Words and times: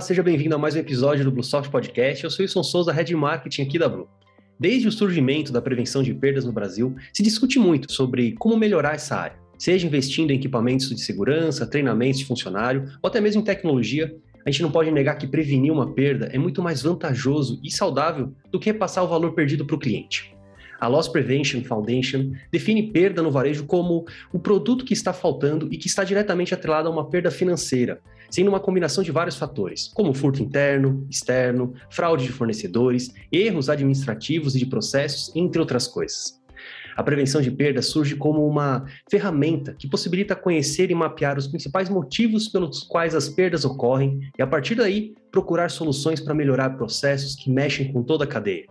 Olá, 0.00 0.06
seja 0.06 0.22
bem-vindo 0.22 0.54
a 0.54 0.58
mais 0.58 0.74
um 0.74 0.78
episódio 0.78 1.26
do 1.26 1.30
Bluesoft 1.30 1.70
Podcast. 1.70 2.24
Eu 2.24 2.30
sou 2.30 2.42
Wilson 2.42 2.62
Souza, 2.62 2.90
Head 2.90 3.14
Marketing 3.14 3.60
aqui 3.60 3.78
da 3.78 3.86
Blue. 3.86 4.08
Desde 4.58 4.88
o 4.88 4.92
surgimento 4.92 5.52
da 5.52 5.60
prevenção 5.60 6.02
de 6.02 6.14
perdas 6.14 6.46
no 6.46 6.52
Brasil, 6.52 6.96
se 7.12 7.22
discute 7.22 7.58
muito 7.58 7.92
sobre 7.92 8.32
como 8.38 8.56
melhorar 8.56 8.94
essa 8.94 9.14
área. 9.14 9.36
Seja 9.58 9.86
investindo 9.86 10.30
em 10.30 10.36
equipamentos 10.36 10.88
de 10.88 11.02
segurança, 11.02 11.66
treinamentos 11.66 12.18
de 12.18 12.24
funcionário 12.24 12.90
ou 13.02 13.08
até 13.08 13.20
mesmo 13.20 13.42
em 13.42 13.44
tecnologia, 13.44 14.16
a 14.46 14.50
gente 14.50 14.62
não 14.62 14.72
pode 14.72 14.90
negar 14.90 15.16
que 15.16 15.26
prevenir 15.26 15.70
uma 15.70 15.92
perda 15.92 16.30
é 16.32 16.38
muito 16.38 16.62
mais 16.62 16.80
vantajoso 16.80 17.60
e 17.62 17.70
saudável 17.70 18.32
do 18.50 18.58
que 18.58 18.72
repassar 18.72 19.04
o 19.04 19.08
valor 19.08 19.34
perdido 19.34 19.66
para 19.66 19.76
o 19.76 19.78
cliente. 19.78 20.34
A 20.80 20.88
Loss 20.88 21.08
Prevention 21.08 21.62
Foundation 21.62 22.32
define 22.50 22.90
perda 22.90 23.20
no 23.20 23.30
varejo 23.30 23.66
como 23.66 24.06
o 24.32 24.38
produto 24.38 24.82
que 24.82 24.94
está 24.94 25.12
faltando 25.12 25.68
e 25.70 25.76
que 25.76 25.88
está 25.88 26.02
diretamente 26.04 26.54
atrelado 26.54 26.88
a 26.88 26.90
uma 26.90 27.06
perda 27.10 27.30
financeira, 27.30 28.00
sendo 28.30 28.48
uma 28.48 28.60
combinação 28.60 29.02
de 29.02 29.10
vários 29.10 29.36
fatores, 29.36 29.90
como 29.92 30.14
furto 30.14 30.42
interno, 30.42 31.06
externo, 31.10 31.74
fraude 31.90 32.24
de 32.24 32.32
fornecedores, 32.32 33.12
erros 33.30 33.68
administrativos 33.68 34.54
e 34.54 34.58
de 34.58 34.66
processos, 34.66 35.34
entre 35.34 35.60
outras 35.60 35.86
coisas. 35.86 36.40
A 36.96 37.02
prevenção 37.02 37.40
de 37.40 37.50
perdas 37.50 37.86
surge 37.86 38.14
como 38.14 38.46
uma 38.46 38.84
ferramenta 39.10 39.74
que 39.74 39.88
possibilita 39.88 40.36
conhecer 40.36 40.90
e 40.90 40.94
mapear 40.94 41.38
os 41.38 41.46
principais 41.46 41.88
motivos 41.88 42.48
pelos 42.48 42.82
quais 42.82 43.14
as 43.14 43.28
perdas 43.28 43.64
ocorrem 43.64 44.20
e, 44.38 44.42
a 44.42 44.46
partir 44.46 44.74
daí, 44.74 45.14
procurar 45.30 45.70
soluções 45.70 46.20
para 46.20 46.34
melhorar 46.34 46.76
processos 46.76 47.34
que 47.34 47.50
mexem 47.50 47.92
com 47.92 48.02
toda 48.02 48.24
a 48.24 48.26
cadeia. 48.26 48.66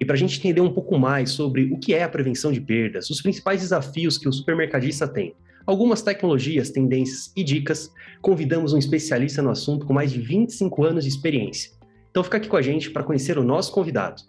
E 0.00 0.04
para 0.04 0.14
a 0.14 0.18
gente 0.18 0.38
entender 0.38 0.62
um 0.62 0.72
pouco 0.72 0.98
mais 0.98 1.30
sobre 1.32 1.64
o 1.70 1.78
que 1.78 1.92
é 1.92 2.02
a 2.02 2.08
prevenção 2.08 2.50
de 2.50 2.60
perdas, 2.60 3.10
os 3.10 3.20
principais 3.20 3.60
desafios 3.60 4.16
que 4.16 4.28
o 4.28 4.32
supermercadista 4.32 5.06
tem, 5.06 5.34
algumas 5.66 6.02
tecnologias, 6.02 6.70
tendências 6.70 7.32
e 7.36 7.44
dicas, 7.44 7.90
convidamos 8.20 8.72
um 8.72 8.78
especialista 8.78 9.42
no 9.42 9.50
assunto 9.50 9.86
com 9.86 9.92
mais 9.92 10.12
de 10.12 10.20
25 10.20 10.84
anos 10.84 11.04
de 11.04 11.10
experiência. 11.10 11.72
Então 12.10 12.24
fica 12.24 12.36
aqui 12.36 12.48
com 12.48 12.56
a 12.56 12.62
gente 12.62 12.90
para 12.90 13.02
conhecer 13.02 13.38
o 13.38 13.44
nosso 13.44 13.72
convidado. 13.72 14.22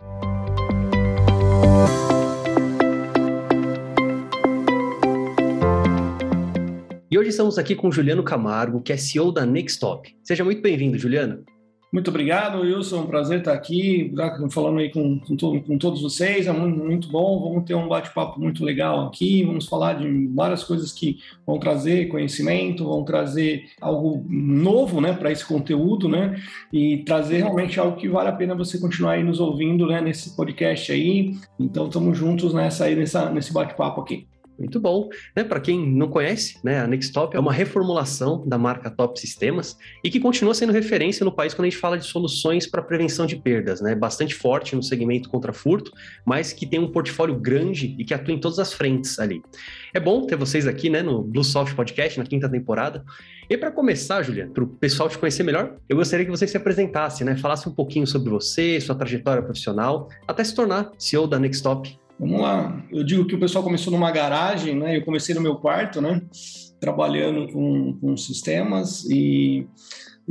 E 7.10 7.18
hoje 7.18 7.30
estamos 7.30 7.58
aqui 7.58 7.76
com 7.76 7.92
Juliano 7.92 8.24
Camargo, 8.24 8.82
que 8.82 8.94
é 8.94 8.98
CEO 8.98 9.32
da 9.32 9.46
Nextop. 9.46 10.16
Seja 10.24 10.46
muito 10.46 10.62
bem-vindo, 10.62 10.98
Juliano. 10.98 11.44
Muito 11.92 12.08
obrigado, 12.08 12.62
Wilson. 12.62 13.02
Um 13.02 13.08
prazer 13.08 13.40
estar 13.40 13.52
aqui, 13.52 14.14
falando 14.50 14.80
aí 14.80 14.90
com, 14.90 15.20
com, 15.20 15.62
com 15.62 15.78
todos 15.78 16.02
vocês. 16.02 16.48
É 16.48 16.52
muito, 16.54 16.80
muito, 16.82 17.08
bom. 17.10 17.38
Vamos 17.42 17.66
ter 17.66 17.76
um 17.76 17.90
bate-papo 17.90 18.40
muito 18.40 18.64
legal 18.64 19.08
aqui. 19.08 19.44
Vamos 19.44 19.68
falar 19.68 19.96
de 19.96 20.28
várias 20.28 20.64
coisas 20.64 20.94
que 20.94 21.20
vão 21.46 21.60
trazer 21.60 22.08
conhecimento, 22.08 22.86
vão 22.86 23.04
trazer 23.04 23.66
algo 23.82 24.26
novo 24.30 25.02
né, 25.02 25.12
para 25.12 25.34
esse 25.34 25.46
conteúdo, 25.46 26.08
né? 26.08 26.42
E 26.72 27.00
trazer 27.00 27.40
realmente 27.40 27.78
algo 27.78 27.98
que 27.98 28.08
vale 28.08 28.30
a 28.30 28.34
pena 28.34 28.56
você 28.56 28.80
continuar 28.80 29.14
aí 29.14 29.24
nos 29.24 29.42
ouvindo 29.42 29.86
né, 29.86 30.00
nesse 30.00 30.34
podcast 30.34 30.94
aí. 30.94 31.36
Então, 31.60 31.88
estamos 31.88 32.18
juntos 32.18 32.54
nessa 32.54 32.86
aí, 32.86 32.96
nessa, 32.96 33.30
nesse 33.30 33.52
bate-papo 33.52 34.00
aqui. 34.00 34.31
Muito 34.62 34.80
bom. 34.80 35.10
Né, 35.36 35.44
Para 35.44 35.60
quem 35.60 35.92
não 35.92 36.08
conhece, 36.08 36.60
né, 36.64 36.80
a 36.80 36.88
Nextop 36.88 37.36
é 37.36 37.40
uma 37.40 37.52
reformulação 37.52 38.48
da 38.48 38.58
marca 38.58 38.92
Top 38.92 39.20
Sistemas 39.20 39.76
e 40.04 40.10
que 40.10 40.20
continua 40.20 40.54
sendo 40.54 40.72
referência 40.72 41.26
no 41.26 41.32
país 41.32 41.54
quando 41.54 41.66
a 41.66 41.70
gente 41.70 41.80
fala 41.80 41.98
de 41.98 42.06
soluções 42.06 42.68
para 42.68 42.82
prevenção 42.82 43.26
de 43.26 43.36
perdas, 43.36 43.82
né? 43.82 43.96
Bastante 43.96 44.36
forte 44.36 44.76
no 44.76 44.84
segmento 44.84 45.30
contra 45.30 45.52
furto, 45.52 45.92
mas 46.24 46.54
que 46.54 46.68
tem 46.68 46.80
um 46.80 46.92
portfólio 46.92 47.36
grande 47.40 47.96
e 47.98 48.06
que 48.06 48.14
atua 48.14 48.34
em 48.34 48.40
todas 48.40 48.60
as 48.60 48.72
frentes 48.72 49.18
ali. 49.18 49.42
É 49.94 50.00
bom 50.00 50.26
ter 50.28 50.36
vocês 50.36 50.68
aqui, 50.68 50.90
né, 50.90 51.02
no 51.02 51.24
Bluesoft 51.24 51.76
Podcast, 51.76 52.20
na 52.20 52.26
quinta 52.26 52.48
temporada. 52.48 53.04
E 53.50 53.58
para 53.58 53.72
começar, 53.72 54.22
Juliana, 54.22 54.52
para 54.52 54.64
o 54.64 54.68
pessoal 54.68 55.10
te 55.10 55.18
conhecer 55.18 55.44
melhor, 55.44 55.76
eu 55.90 55.98
gostaria 55.98 56.24
que 56.24 56.32
você 56.32 56.48
se 56.48 56.56
apresentasse, 56.56 57.24
né? 57.24 57.36
Falasse 57.36 57.68
um 57.68 57.74
pouquinho 57.74 58.06
sobre 58.06 58.30
você, 58.30 58.80
sua 58.80 58.96
trajetória 58.96 59.42
profissional, 59.42 60.08
até 60.28 60.44
se 60.44 60.54
tornar 60.54 60.92
CEO 60.98 61.28
da 61.28 61.40
Nextop. 61.40 62.00
Vamos 62.22 62.40
lá. 62.40 62.86
Eu 62.92 63.04
digo 63.04 63.26
que 63.26 63.34
o 63.34 63.40
pessoal 63.40 63.64
começou 63.64 63.92
numa 63.92 64.12
garagem, 64.12 64.76
né? 64.76 64.96
Eu 64.96 65.04
comecei 65.04 65.34
no 65.34 65.42
meu 65.42 65.56
quarto, 65.56 66.00
né? 66.00 66.22
Trabalhando 66.80 67.52
com, 67.52 67.98
com 68.00 68.16
sistemas 68.16 69.04
e 69.10 69.66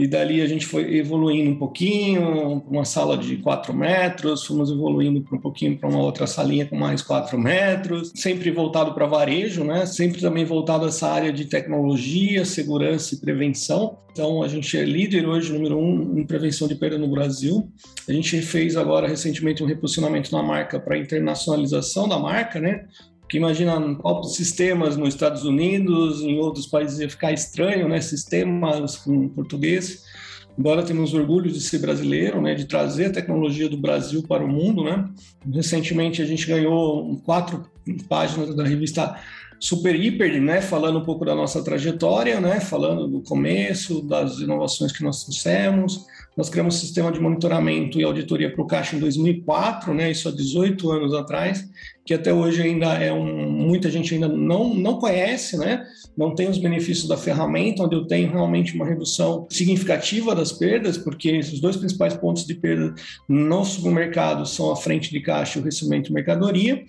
e 0.03 0.07
dali 0.07 0.41
a 0.41 0.47
gente 0.47 0.67
foi 0.67 0.97
evoluindo 0.97 1.51
um 1.51 1.57
pouquinho, 1.57 2.63
uma 2.69 2.85
sala 2.85 3.17
de 3.17 3.37
4 3.37 3.75
metros, 3.75 4.45
fomos 4.45 4.71
evoluindo 4.71 5.25
um 5.33 5.39
pouquinho 5.39 5.77
para 5.77 5.89
uma 5.89 6.01
outra 6.01 6.27
salinha 6.27 6.67
com 6.67 6.77
mais 6.77 7.03
4 7.03 7.39
metros, 7.39 8.13
sempre 8.15 8.51
voltado 8.51 8.95
para 8.95 9.07
varejo, 9.07 9.65
né? 9.65 9.87
Sempre 9.87 10.21
também 10.21 10.45
voltado 10.45 10.85
a 10.85 10.89
essa 10.89 11.09
área 11.09 11.33
de 11.33 11.45
tecnologia, 11.45 12.45
segurança 12.45 13.15
e 13.15 13.19
prevenção. 13.19 13.99
Então 14.13 14.43
a 14.43 14.49
gente 14.49 14.77
é 14.77 14.85
líder 14.85 15.27
hoje, 15.27 15.53
número 15.53 15.79
um, 15.79 16.19
em 16.19 16.27
prevenção 16.27 16.67
de 16.67 16.75
perda 16.75 16.99
no 16.99 17.09
Brasil. 17.09 17.71
A 18.09 18.13
gente 18.13 18.41
fez 18.43 18.77
agora 18.77 19.07
recentemente 19.07 19.63
um 19.63 19.67
reposicionamento 19.67 20.33
na 20.33 20.43
marca 20.43 20.81
para 20.81 20.99
internacionalização 20.99 22.09
da 22.09 22.19
marca, 22.19 22.61
né? 22.61 22.87
Porque 23.31 23.39
imagina 23.39 23.81
sistemas 24.25 24.97
nos 24.97 25.11
Estados 25.11 25.45
Unidos, 25.45 26.21
em 26.21 26.41
outros 26.41 26.67
países 26.67 26.99
ia 26.99 27.09
ficar 27.09 27.31
estranho, 27.31 27.89
né? 27.89 28.01
Sistemas 28.01 28.97
com 28.97 29.29
português. 29.29 30.03
Embora 30.59 30.83
temos 30.83 31.15
orgulho 31.15 31.49
de 31.49 31.61
ser 31.61 31.79
brasileiro, 31.79 32.43
né? 32.43 32.57
De 32.57 32.65
trazer 32.65 33.05
a 33.05 33.13
tecnologia 33.13 33.69
do 33.69 33.77
Brasil 33.77 34.25
para 34.27 34.45
o 34.45 34.49
mundo, 34.49 34.83
né? 34.83 35.09
Recentemente 35.49 36.21
a 36.21 36.25
gente 36.25 36.45
ganhou 36.45 37.23
quatro 37.25 37.71
páginas 38.09 38.53
da 38.57 38.65
revista 38.65 39.15
Super 39.61 39.95
Hiper, 39.95 40.43
né? 40.43 40.61
Falando 40.61 40.99
um 40.99 41.05
pouco 41.05 41.25
da 41.25 41.37
nossa 41.37 41.63
trajetória, 41.63 42.41
né? 42.41 42.59
Falando 42.59 43.07
do 43.07 43.21
começo, 43.23 44.03
das 44.03 44.41
inovações 44.41 44.91
que 44.91 45.05
nós 45.05 45.23
trouxemos. 45.23 46.05
Nós 46.41 46.49
criamos 46.49 46.75
um 46.75 46.79
sistema 46.79 47.13
de 47.13 47.21
monitoramento 47.21 48.01
e 48.01 48.03
auditoria 48.03 48.51
para 48.51 48.63
o 48.63 48.67
Caixa 48.67 48.97
em 48.97 48.99
2004, 48.99 49.93
né? 49.93 50.11
Isso 50.11 50.27
há 50.27 50.33
18 50.33 50.91
anos 50.91 51.13
atrás 51.13 51.69
que 52.03 52.15
até 52.15 52.33
hoje 52.33 52.63
ainda 52.63 52.95
é 52.95 53.13
um, 53.13 53.51
muita 53.51 53.91
gente 53.91 54.15
ainda 54.15 54.27
não, 54.27 54.75
não 54.75 54.99
conhece, 54.99 55.59
né? 55.59 55.87
Não 56.17 56.35
tem 56.35 56.49
os 56.49 56.57
benefícios 56.57 57.07
da 57.07 57.17
ferramenta, 57.19 57.83
onde 57.83 57.95
eu 57.95 58.07
tenho 58.07 58.31
realmente 58.31 58.75
uma 58.75 58.87
redução 58.87 59.47
significativa 59.51 60.35
das 60.35 60.51
perdas, 60.51 60.97
porque 60.97 61.39
os 61.39 61.61
dois 61.61 61.77
principais 61.77 62.15
pontos 62.15 62.47
de 62.47 62.55
perda 62.55 62.95
no 63.29 63.63
supermercado 63.63 64.47
são 64.47 64.73
a 64.73 64.77
frente 64.77 65.11
de 65.11 65.21
caixa 65.21 65.59
e 65.59 65.63
o 65.63 65.65
recebimento 65.65 66.07
de 66.07 66.15
mercadoria. 66.15 66.83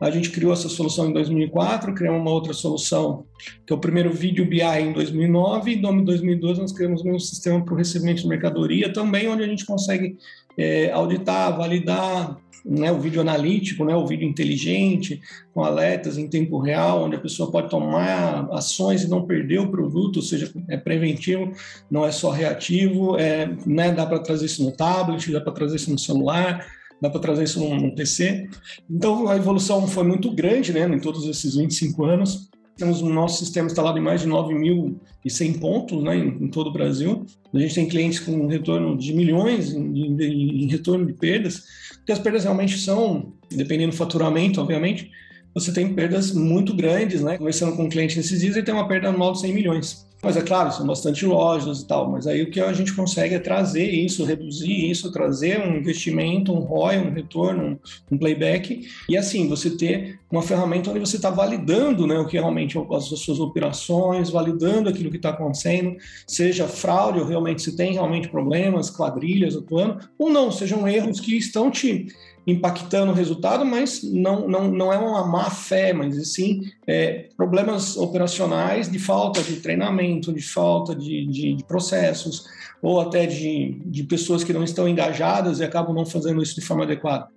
A 0.00 0.10
gente 0.10 0.30
criou 0.30 0.52
essa 0.52 0.68
solução 0.68 1.08
em 1.08 1.12
2004, 1.12 1.94
criamos 1.94 2.20
uma 2.20 2.30
outra 2.30 2.52
solução, 2.52 3.24
que 3.66 3.72
é 3.72 3.76
o 3.76 3.78
primeiro 3.78 4.12
vídeo 4.12 4.46
BI 4.46 4.60
em 4.60 4.92
2009, 4.92 5.70
e 5.70 5.76
em 5.76 6.04
2012 6.04 6.60
nós 6.60 6.72
criamos 6.72 7.04
um 7.04 7.18
sistema 7.18 7.64
para 7.64 7.74
o 7.74 7.76
recebimento 7.76 8.22
de 8.22 8.28
mercadoria 8.28 8.92
também, 8.92 9.28
onde 9.28 9.42
a 9.42 9.46
gente 9.46 9.64
consegue 9.64 10.16
é, 10.58 10.90
auditar, 10.90 11.56
validar, 11.56 12.36
né, 12.64 12.90
o 12.90 12.98
vídeo 12.98 13.20
analítico, 13.20 13.84
né, 13.84 13.94
o 13.94 14.06
vídeo 14.06 14.28
inteligente, 14.28 15.20
com 15.54 15.62
alertas 15.62 16.18
em 16.18 16.28
tempo 16.28 16.58
real, 16.58 17.04
onde 17.04 17.14
a 17.14 17.20
pessoa 17.20 17.50
pode 17.50 17.70
tomar 17.70 18.48
ações 18.50 19.04
e 19.04 19.08
não 19.08 19.24
perder 19.24 19.60
o 19.60 19.70
produto, 19.70 20.16
ou 20.16 20.22
seja, 20.22 20.52
é 20.68 20.76
preventivo, 20.76 21.52
não 21.88 22.04
é 22.04 22.10
só 22.10 22.30
reativo, 22.30 23.16
é, 23.16 23.48
né, 23.64 23.92
dá 23.92 24.04
para 24.04 24.18
trazer 24.18 24.46
isso 24.46 24.64
no 24.64 24.72
tablet, 24.72 25.30
dá 25.30 25.40
para 25.40 25.52
trazer 25.52 25.76
isso 25.76 25.92
no 25.92 25.98
celular, 25.98 26.66
dá 27.00 27.10
para 27.10 27.20
trazer 27.20 27.44
isso 27.44 27.60
no 27.60 27.94
PC. 27.94 28.48
Então, 28.90 29.28
a 29.28 29.36
evolução 29.36 29.86
foi 29.86 30.04
muito 30.04 30.30
grande 30.32 30.72
né, 30.72 30.86
em 30.86 30.98
todos 30.98 31.26
esses 31.26 31.56
25 31.56 32.04
anos. 32.04 32.48
Temos 32.76 33.00
o 33.00 33.08
nosso 33.08 33.42
sistema 33.42 33.66
instalado 33.66 33.98
em 33.98 34.02
mais 34.02 34.20
de 34.20 34.28
9.100 34.28 35.58
pontos 35.58 36.02
né, 36.02 36.16
em, 36.16 36.44
em, 36.44 36.48
todo 36.48 36.68
o 36.68 36.72
Brasil. 36.72 37.24
A 37.52 37.58
gente 37.58 37.74
tem 37.74 37.88
clientes 37.88 38.20
com 38.20 38.46
retorno 38.46 38.96
de 38.96 39.14
milhões 39.14 39.72
em, 39.72 39.80
em, 39.80 40.64
em 40.64 40.68
retorno 40.68 41.06
de 41.06 41.14
perdas, 41.14 41.64
porque 41.96 42.12
as 42.12 42.18
perdas 42.18 42.44
realmente 42.44 42.78
são, 42.78 43.32
dependendo 43.50 43.92
do 43.92 43.96
faturamento, 43.96 44.60
obviamente, 44.60 45.10
você 45.54 45.72
tem 45.72 45.94
perdas 45.94 46.32
muito 46.32 46.74
grandes, 46.74 47.22
né? 47.22 47.38
Conversando 47.38 47.74
com 47.74 47.84
um 47.84 47.88
cliente 47.88 48.14
nesses 48.14 48.40
dias, 48.40 48.56
ele 48.56 48.66
tem 48.66 48.74
uma 48.74 48.86
perda 48.86 49.08
anual 49.08 49.32
de 49.32 49.40
100 49.40 49.54
milhões. 49.54 50.06
Mas 50.26 50.36
é 50.36 50.42
claro, 50.42 50.72
são 50.72 50.84
bastante 50.84 51.24
lojas 51.24 51.82
e 51.82 51.86
tal, 51.86 52.10
mas 52.10 52.26
aí 52.26 52.42
o 52.42 52.50
que 52.50 52.60
a 52.60 52.72
gente 52.72 52.92
consegue 52.92 53.36
é 53.36 53.38
trazer 53.38 53.88
isso, 53.88 54.24
reduzir 54.24 54.90
isso, 54.90 55.12
trazer 55.12 55.60
um 55.60 55.76
investimento, 55.76 56.52
um 56.52 56.58
ROI, 56.58 56.98
um 56.98 57.12
retorno, 57.12 57.78
um, 58.10 58.18
playback, 58.18 58.88
e 59.08 59.16
assim, 59.16 59.48
você 59.48 59.70
ter 59.70 60.18
uma 60.28 60.42
ferramenta 60.42 60.90
onde 60.90 60.98
você 60.98 61.14
está 61.14 61.30
validando 61.30 62.08
né, 62.08 62.18
o 62.18 62.26
que 62.26 62.36
realmente 62.36 62.76
as 62.90 63.04
suas 63.04 63.38
operações, 63.38 64.28
validando 64.28 64.88
aquilo 64.88 65.12
que 65.12 65.16
está 65.16 65.30
acontecendo, 65.30 65.96
seja 66.26 66.66
fraude 66.66 67.20
ou 67.20 67.24
realmente 67.24 67.62
se 67.62 67.76
tem 67.76 67.92
realmente 67.92 68.28
problemas, 68.28 68.90
quadrilhas 68.90 69.54
atuando, 69.54 70.08
ou 70.18 70.28
não, 70.28 70.50
sejam 70.50 70.88
erros 70.88 71.20
que 71.20 71.36
estão 71.36 71.70
te 71.70 72.08
impactando 72.46 73.10
o 73.10 73.14
resultado, 73.14 73.64
mas 73.64 74.02
não, 74.02 74.48
não, 74.48 74.70
não 74.70 74.92
é 74.92 74.98
uma 74.98 75.26
má 75.26 75.50
fé, 75.50 75.92
mas 75.92 76.32
sim 76.32 76.62
é, 76.86 77.28
problemas 77.36 77.96
operacionais 77.96 78.90
de 78.90 78.98
falta 78.98 79.42
de 79.42 79.56
treinamento, 79.56 80.32
de 80.32 80.42
falta 80.42 80.94
de, 80.94 81.26
de, 81.26 81.54
de 81.54 81.64
processos, 81.64 82.46
ou 82.80 83.00
até 83.00 83.26
de, 83.26 83.80
de 83.86 84.04
pessoas 84.04 84.44
que 84.44 84.52
não 84.52 84.62
estão 84.62 84.88
engajadas 84.88 85.58
e 85.58 85.64
acabam 85.64 85.94
não 85.94 86.06
fazendo 86.06 86.42
isso 86.42 86.54
de 86.54 86.64
forma 86.64 86.84
adequada. 86.84 87.28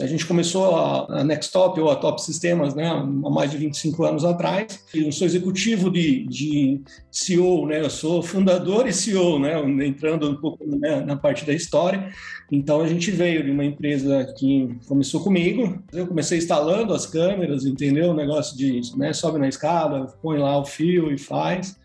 A 0.00 0.06
gente 0.06 0.24
começou 0.24 0.74
a, 0.74 1.20
a 1.20 1.24
Nextop 1.24 1.78
ou 1.78 1.90
a 1.90 1.96
Top 1.96 2.20
Sistemas 2.22 2.74
né, 2.74 2.88
há 2.88 3.30
mais 3.30 3.50
de 3.50 3.58
25 3.58 4.04
anos 4.04 4.24
atrás. 4.24 4.82
Eu 4.94 5.12
sou 5.12 5.26
executivo 5.26 5.90
de, 5.90 6.26
de 6.26 6.80
CEO, 7.10 7.66
né, 7.66 7.80
eu 7.80 7.90
sou 7.90 8.22
fundador 8.22 8.86
e 8.86 8.92
CEO, 8.92 9.38
né, 9.38 9.60
entrando 9.84 10.30
um 10.30 10.36
pouco 10.36 10.64
né, 10.64 11.00
na 11.00 11.16
parte 11.16 11.44
da 11.44 11.52
história. 11.52 12.10
Então 12.50 12.80
a 12.80 12.88
gente 12.88 13.10
veio 13.10 13.44
de 13.44 13.50
uma 13.50 13.64
empresa 13.64 14.32
que 14.38 14.74
começou 14.86 15.22
comigo. 15.22 15.82
Eu 15.92 16.06
comecei 16.06 16.38
instalando 16.38 16.94
as 16.94 17.06
câmeras, 17.06 17.66
entendeu? 17.66 18.10
O 18.10 18.14
negócio 18.14 18.56
de 18.56 18.80
né, 18.96 19.12
sobe 19.12 19.38
na 19.38 19.48
escada, 19.48 20.06
põe 20.22 20.38
lá 20.38 20.58
o 20.58 20.64
fio 20.64 21.12
e 21.12 21.18
faz 21.18 21.81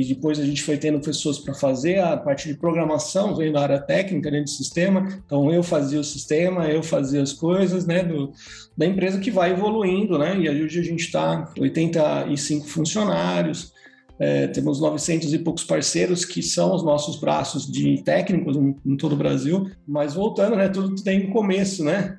e 0.00 0.14
depois 0.14 0.38
a 0.38 0.44
gente 0.44 0.62
foi 0.62 0.78
tendo 0.78 1.00
pessoas 1.00 1.38
para 1.38 1.52
fazer 1.52 1.98
a 1.98 2.16
parte 2.16 2.48
de 2.48 2.54
programação, 2.54 3.36
veio 3.36 3.52
da 3.52 3.60
área 3.60 3.80
técnica 3.80 4.30
dentro 4.30 4.46
do 4.46 4.56
sistema, 4.56 5.06
então 5.24 5.52
eu 5.52 5.62
fazia 5.62 6.00
o 6.00 6.04
sistema, 6.04 6.66
eu 6.68 6.82
fazia 6.82 7.22
as 7.22 7.32
coisas, 7.32 7.86
né, 7.86 8.02
do, 8.02 8.32
da 8.76 8.86
empresa 8.86 9.20
que 9.20 9.30
vai 9.30 9.50
evoluindo, 9.50 10.18
né, 10.18 10.36
e 10.38 10.48
hoje 10.48 10.80
a 10.80 10.82
gente 10.82 11.00
está 11.00 11.52
85 11.58 12.66
funcionários, 12.66 13.72
é, 14.18 14.46
temos 14.48 14.80
900 14.80 15.32
e 15.32 15.38
poucos 15.38 15.64
parceiros 15.64 16.24
que 16.24 16.42
são 16.42 16.74
os 16.74 16.82
nossos 16.82 17.18
braços 17.18 17.70
de 17.70 18.02
técnicos 18.02 18.56
em, 18.56 18.76
em 18.84 18.96
todo 18.96 19.12
o 19.12 19.16
Brasil, 19.16 19.70
mas 19.86 20.14
voltando, 20.14 20.56
né, 20.56 20.68
tudo 20.68 20.94
tem 21.02 21.28
um 21.28 21.32
começo, 21.32 21.84
né, 21.84 22.18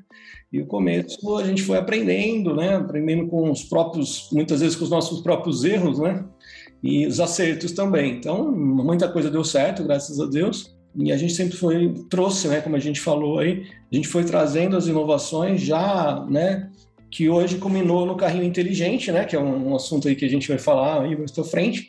e 0.52 0.60
o 0.60 0.66
começo 0.66 1.38
a 1.38 1.46
gente 1.46 1.64
foi 1.64 1.78
aprendendo, 1.78 2.54
né? 2.54 2.76
Aprendendo 2.76 3.26
com 3.28 3.50
os 3.50 3.64
próprios, 3.64 4.28
muitas 4.34 4.60
vezes 4.60 4.76
com 4.76 4.84
os 4.84 4.90
nossos 4.90 5.22
próprios 5.22 5.64
erros, 5.64 5.98
né? 6.00 6.26
E 6.84 7.06
os 7.06 7.20
acertos 7.20 7.72
também. 7.72 8.14
Então, 8.14 8.52
muita 8.52 9.08
coisa 9.08 9.30
deu 9.30 9.44
certo, 9.44 9.84
graças 9.84 10.20
a 10.20 10.26
Deus. 10.26 10.76
E 10.96 11.12
a 11.12 11.18
gente 11.18 11.34
sempre 11.34 11.56
foi 11.56 11.94
trouxe, 12.10 12.48
né, 12.48 12.60
como 12.60 12.76
a 12.76 12.80
gente 12.80 13.00
falou 13.00 13.40
aí, 13.40 13.66
a 13.92 13.96
gente 13.96 14.08
foi 14.08 14.24
trazendo 14.24 14.76
as 14.76 14.88
inovações 14.88 15.62
já, 15.62 16.26
né, 16.30 16.70
que 17.10 17.30
hoje 17.30 17.58
culminou 17.58 18.06
no 18.06 18.18
carrinho 18.18 18.44
inteligente, 18.44 19.12
né, 19.12 19.24
que 19.24 19.36
é 19.36 19.40
um, 19.40 19.74
assunto 19.74 20.08
aí 20.08 20.16
que 20.16 20.26
a 20.26 20.30
gente 20.30 20.50
vai 20.50 20.58
falar 20.58 21.04
aí 21.04 21.18
mais 21.18 21.32
para 21.32 21.44
frente, 21.46 21.88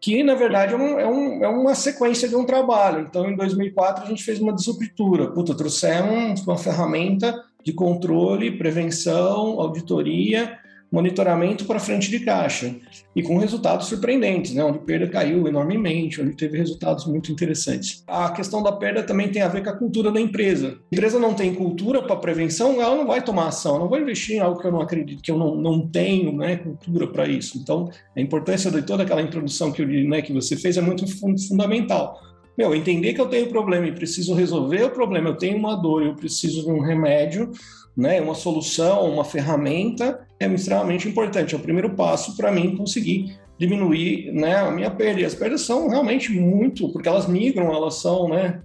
que 0.00 0.22
na 0.22 0.34
verdade 0.34 0.72
é, 0.72 0.76
um, 0.76 0.98
é, 0.98 1.06
um, 1.06 1.44
é, 1.44 1.48
uma 1.48 1.74
sequência 1.74 2.26
de 2.26 2.34
um 2.34 2.46
trabalho. 2.46 3.06
Então, 3.06 3.30
em 3.30 3.36
2004 3.36 4.04
a 4.04 4.08
gente 4.08 4.24
fez 4.24 4.40
uma 4.40 4.54
disruptura. 4.54 5.30
Puta, 5.32 5.54
trouxemos 5.54 6.40
uma 6.46 6.56
ferramenta 6.56 7.44
de 7.62 7.74
controle, 7.74 8.56
prevenção, 8.56 9.60
auditoria 9.60 10.58
monitoramento 10.90 11.64
para 11.64 11.78
frente 11.78 12.10
de 12.10 12.20
caixa 12.20 12.74
e 13.14 13.22
com 13.22 13.38
resultados 13.38 13.86
surpreendentes, 13.86 14.54
né? 14.54 14.64
onde 14.64 14.78
a 14.78 14.82
perda 14.82 15.08
caiu 15.08 15.46
enormemente, 15.46 16.20
onde 16.20 16.36
teve 16.36 16.58
resultados 16.58 17.06
muito 17.06 17.30
interessantes. 17.30 18.02
A 18.06 18.30
questão 18.30 18.62
da 18.62 18.72
perda 18.72 19.02
também 19.02 19.28
tem 19.28 19.42
a 19.42 19.48
ver 19.48 19.62
com 19.62 19.70
a 19.70 19.76
cultura 19.76 20.10
da 20.10 20.20
empresa. 20.20 20.78
A 20.92 20.94
empresa 20.94 21.18
não 21.18 21.34
tem 21.34 21.54
cultura 21.54 22.02
para 22.02 22.16
prevenção, 22.16 22.80
ela 22.80 22.96
não 22.96 23.06
vai 23.06 23.22
tomar 23.22 23.48
ação, 23.48 23.78
não 23.78 23.88
vai 23.88 24.00
investir 24.00 24.36
em 24.36 24.40
algo 24.40 24.60
que 24.60 24.66
eu 24.66 24.72
não 24.72 24.80
acredito, 24.80 25.22
que 25.22 25.30
eu 25.30 25.38
não, 25.38 25.54
não 25.54 25.86
tenho 25.88 26.36
né, 26.36 26.56
cultura 26.56 27.06
para 27.06 27.28
isso. 27.28 27.58
Então, 27.58 27.90
a 28.16 28.20
importância 28.20 28.70
de 28.70 28.82
toda 28.82 29.02
aquela 29.02 29.22
introdução 29.22 29.72
que, 29.72 29.82
eu, 29.82 29.86
né, 29.86 30.22
que 30.22 30.32
você 30.32 30.56
fez 30.56 30.76
é 30.76 30.80
muito 30.80 31.06
fundamental. 31.48 32.18
Meu, 32.60 32.74
entender 32.74 33.14
que 33.14 33.20
eu 33.22 33.26
tenho 33.26 33.48
problema 33.48 33.86
e 33.86 33.92
preciso 33.92 34.34
resolver 34.34 34.82
o 34.82 34.90
problema, 34.90 35.30
eu 35.30 35.34
tenho 35.38 35.56
uma 35.56 35.74
dor, 35.74 36.02
eu 36.02 36.14
preciso 36.14 36.62
de 36.62 36.70
um 36.70 36.80
remédio, 36.80 37.52
né, 37.96 38.20
uma 38.20 38.34
solução, 38.34 39.10
uma 39.10 39.24
ferramenta, 39.24 40.20
é 40.38 40.46
extremamente 40.46 41.08
importante. 41.08 41.54
É 41.54 41.56
o 41.56 41.62
primeiro 41.62 41.94
passo 41.94 42.36
para 42.36 42.52
mim 42.52 42.76
conseguir 42.76 43.34
diminuir 43.58 44.30
né, 44.34 44.56
a 44.56 44.70
minha 44.70 44.90
perda. 44.90 45.22
E 45.22 45.24
as 45.24 45.34
perdas 45.34 45.62
são 45.62 45.88
realmente 45.88 46.30
muito, 46.34 46.92
porque 46.92 47.08
elas 47.08 47.26
migram, 47.26 47.72
elas 47.72 47.94
são 47.94 48.28
né, 48.28 48.60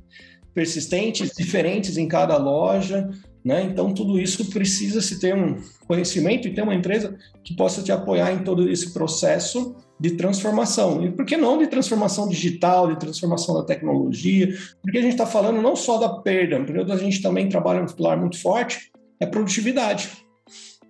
persistentes, 0.54 1.32
diferentes 1.34 1.96
em 1.96 2.06
cada 2.06 2.36
loja. 2.36 3.10
Né? 3.46 3.62
Então, 3.62 3.94
tudo 3.94 4.20
isso 4.20 4.50
precisa 4.50 5.00
se 5.02 5.20
ter 5.20 5.36
um 5.36 5.58
conhecimento 5.88 6.48
e 6.48 6.54
ter 6.54 6.64
uma 6.64 6.74
empresa 6.74 7.16
que 7.44 7.56
possa 7.56 7.84
te 7.84 7.92
apoiar 7.92 8.34
em 8.34 8.44
todo 8.44 8.68
esse 8.68 8.92
processo 8.92 9.76
de 10.00 10.12
transformação. 10.12 11.06
E 11.06 11.12
por 11.12 11.24
que 11.24 11.38
não 11.38 11.60
de 11.60 11.68
transformação 11.68 12.28
digital, 12.28 12.88
de 12.88 13.00
transformação 13.00 13.54
da 13.54 13.64
tecnologia? 13.64 14.58
Porque 14.82 14.98
a 14.98 15.02
gente 15.02 15.12
está 15.12 15.28
falando 15.28 15.62
não 15.62 15.76
só 15.76 16.00
da 16.00 16.10
perda, 16.10 16.60
porque 16.60 16.92
a 16.92 16.98
gente 16.98 17.22
também 17.22 17.48
trabalha 17.48 17.84
um 17.84 17.86
pilar 17.86 18.20
muito 18.20 18.42
forte, 18.42 18.92
é 19.20 19.28
produtividade. 19.28 20.10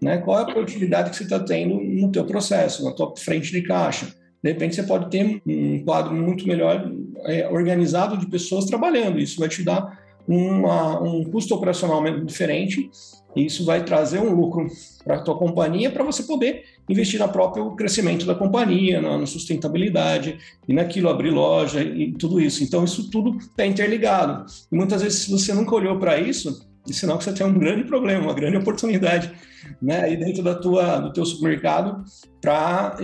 Né? 0.01 0.19
Qual 0.19 0.39
é 0.39 0.43
a 0.43 0.45
produtividade 0.45 1.09
que 1.09 1.17
você 1.17 1.23
está 1.23 1.39
tendo 1.39 1.75
no 1.75 2.09
teu 2.09 2.23
processo, 2.25 2.85
na 2.85 2.93
tua 2.93 3.13
frente 3.17 3.51
de 3.51 3.61
caixa? 3.63 4.07
De 4.41 4.51
repente 4.51 4.75
você 4.75 4.83
pode 4.83 5.09
ter 5.09 5.41
um 5.45 5.83
quadro 5.83 6.13
muito 6.13 6.47
melhor 6.47 6.89
é, 7.25 7.49
organizado 7.49 8.17
de 8.17 8.27
pessoas 8.27 8.65
trabalhando. 8.65 9.19
Isso 9.19 9.39
vai 9.39 9.49
te 9.49 9.61
dar 9.61 10.04
uma, 10.27 11.01
um 11.01 11.23
custo 11.23 11.53
operacional 11.53 12.03
diferente 12.23 12.89
e 13.35 13.45
isso 13.45 13.65
vai 13.65 13.83
trazer 13.83 14.19
um 14.19 14.33
lucro 14.33 14.65
para 15.03 15.17
a 15.17 15.21
tua 15.21 15.37
companhia 15.37 15.91
para 15.91 16.03
você 16.03 16.23
poder 16.23 16.63
investir 16.89 17.19
no 17.19 17.27
próprio 17.27 17.75
crescimento 17.75 18.25
da 18.25 18.33
companhia, 18.33 19.01
na, 19.01 19.17
na, 19.17 19.25
sustentabilidade 19.25 20.37
e 20.67 20.73
naquilo, 20.73 21.09
abrir 21.09 21.31
loja 21.31 21.81
e 21.83 22.13
tudo 22.13 22.39
isso. 22.39 22.63
Então, 22.63 22.83
isso 22.83 23.09
tudo 23.09 23.37
está 23.37 23.65
interligado. 23.65 24.45
E 24.71 24.75
muitas 24.75 25.01
vezes, 25.01 25.19
se 25.19 25.31
você 25.31 25.53
nunca 25.53 25.75
olhou 25.75 25.99
para 25.99 26.19
isso, 26.19 26.65
é 26.89 26.93
sinal 26.93 27.17
que 27.17 27.23
você 27.23 27.33
tem 27.33 27.45
um 27.45 27.57
grande 27.57 27.83
problema, 27.83 28.23
uma 28.23 28.33
grande 28.33 28.57
oportunidade 28.57 29.31
né, 29.81 30.03
aí 30.03 30.15
dentro 30.15 30.43
da 30.43 30.55
tua, 30.55 30.99
do 30.99 31.11
teu 31.11 31.25
supermercado 31.25 32.03
para 32.39 32.97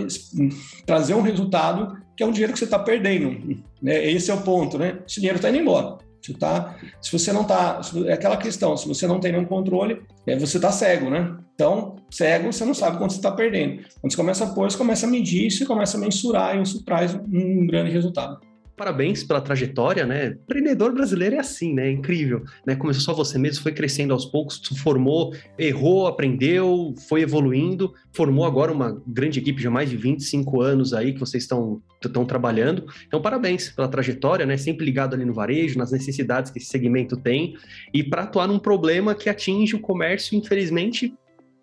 trazer 0.86 1.14
um 1.14 1.22
resultado 1.22 2.00
que 2.16 2.22
é 2.22 2.26
o 2.26 2.32
dinheiro 2.32 2.52
que 2.52 2.58
você 2.58 2.64
está 2.64 2.78
perdendo. 2.78 3.60
Né? 3.82 4.10
Esse 4.10 4.30
é 4.30 4.34
o 4.34 4.42
ponto, 4.42 4.78
né? 4.78 4.98
Esse 5.06 5.16
dinheiro 5.16 5.36
está 5.36 5.48
indo 5.48 5.58
embora. 5.58 5.98
Você 6.22 6.34
tá, 6.34 6.76
se 7.00 7.10
você 7.10 7.32
não 7.32 7.42
está, 7.42 7.80
é 8.06 8.12
aquela 8.12 8.36
questão, 8.36 8.76
se 8.76 8.86
você 8.86 9.06
não 9.06 9.18
tem 9.18 9.32
nenhum 9.32 9.44
controle, 9.44 10.02
é, 10.26 10.38
você 10.38 10.58
está 10.58 10.70
cego, 10.70 11.10
né? 11.10 11.36
Então, 11.54 11.96
cego, 12.10 12.52
você 12.52 12.64
não 12.64 12.74
sabe 12.74 12.98
quanto 12.98 13.12
você 13.12 13.18
está 13.18 13.32
perdendo. 13.32 13.82
Quando 14.00 14.12
você 14.12 14.16
começa 14.16 14.44
a 14.44 14.48
pôr, 14.48 14.70
você 14.70 14.78
começa 14.78 15.06
a 15.06 15.10
medir, 15.10 15.50
você 15.50 15.66
começa 15.66 15.96
a 15.96 16.00
mensurar 16.00 16.56
e 16.56 16.62
isso 16.62 16.84
traz 16.84 17.14
um 17.14 17.66
grande 17.66 17.90
resultado 17.90 18.40
parabéns 18.76 19.22
pela 19.22 19.40
trajetória, 19.40 20.06
né? 20.06 20.28
Empreendedor 20.28 20.92
brasileiro 20.92 21.36
é 21.36 21.38
assim, 21.38 21.74
né? 21.74 21.88
É 21.88 21.90
incrível, 21.90 22.42
né? 22.66 22.74
Começou 22.74 23.02
só 23.02 23.14
você 23.14 23.38
mesmo, 23.38 23.62
foi 23.62 23.72
crescendo 23.72 24.12
aos 24.12 24.24
poucos, 24.24 24.60
formou, 24.82 25.34
errou, 25.58 26.06
aprendeu, 26.06 26.94
foi 27.08 27.22
evoluindo, 27.22 27.92
formou 28.12 28.44
agora 28.44 28.72
uma 28.72 29.00
grande 29.06 29.38
equipe 29.38 29.60
de 29.60 29.68
mais 29.68 29.90
de 29.90 29.96
25 29.96 30.60
anos 30.60 30.92
aí 30.94 31.12
que 31.12 31.20
vocês 31.20 31.44
estão 31.44 31.82
estão 32.02 32.24
trabalhando. 32.24 32.84
Então, 33.06 33.22
parabéns 33.22 33.70
pela 33.70 33.86
trajetória, 33.86 34.44
né? 34.44 34.56
Sempre 34.56 34.84
ligado 34.84 35.14
ali 35.14 35.24
no 35.24 35.32
varejo, 35.32 35.78
nas 35.78 35.92
necessidades 35.92 36.50
que 36.50 36.58
esse 36.58 36.66
segmento 36.66 37.16
tem 37.16 37.56
e 37.94 38.02
para 38.02 38.22
atuar 38.22 38.48
num 38.48 38.58
problema 38.58 39.14
que 39.14 39.28
atinge 39.28 39.76
o 39.76 39.80
comércio, 39.80 40.36
infelizmente, 40.36 41.14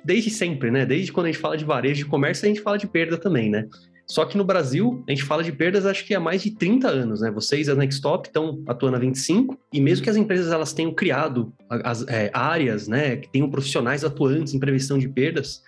desde 0.03 0.29
sempre, 0.29 0.71
né? 0.71 0.85
Desde 0.85 1.11
quando 1.11 1.25
a 1.25 1.31
gente 1.31 1.41
fala 1.41 1.57
de 1.57 1.65
varejo 1.65 2.03
de 2.03 2.09
comércio, 2.09 2.45
a 2.45 2.47
gente 2.47 2.61
fala 2.61 2.77
de 2.77 2.87
perda 2.87 3.17
também, 3.17 3.49
né? 3.49 3.67
Só 4.09 4.25
que 4.25 4.35
no 4.35 4.43
Brasil, 4.43 5.03
a 5.07 5.11
gente 5.11 5.23
fala 5.23 5.43
de 5.43 5.51
perdas 5.51 5.85
acho 5.85 6.03
que 6.03 6.15
há 6.15 6.19
mais 6.19 6.41
de 6.41 6.49
30 6.49 6.87
anos, 6.87 7.21
né? 7.21 7.29
Vocês, 7.29 7.69
a 7.69 7.75
Nextop, 7.75 8.27
estão 8.27 8.63
atuando 8.67 8.97
há 8.97 8.99
25, 8.99 9.55
e 9.71 9.79
mesmo 9.79 10.03
que 10.03 10.09
as 10.09 10.15
empresas 10.15 10.51
elas 10.51 10.73
tenham 10.73 10.91
criado 10.91 11.53
as 11.69 12.07
é, 12.07 12.31
áreas, 12.33 12.87
né, 12.87 13.17
que 13.17 13.31
tenham 13.31 13.51
profissionais 13.51 14.03
atuantes 14.03 14.55
em 14.55 14.59
prevenção 14.59 14.97
de 14.97 15.07
perdas, 15.07 15.61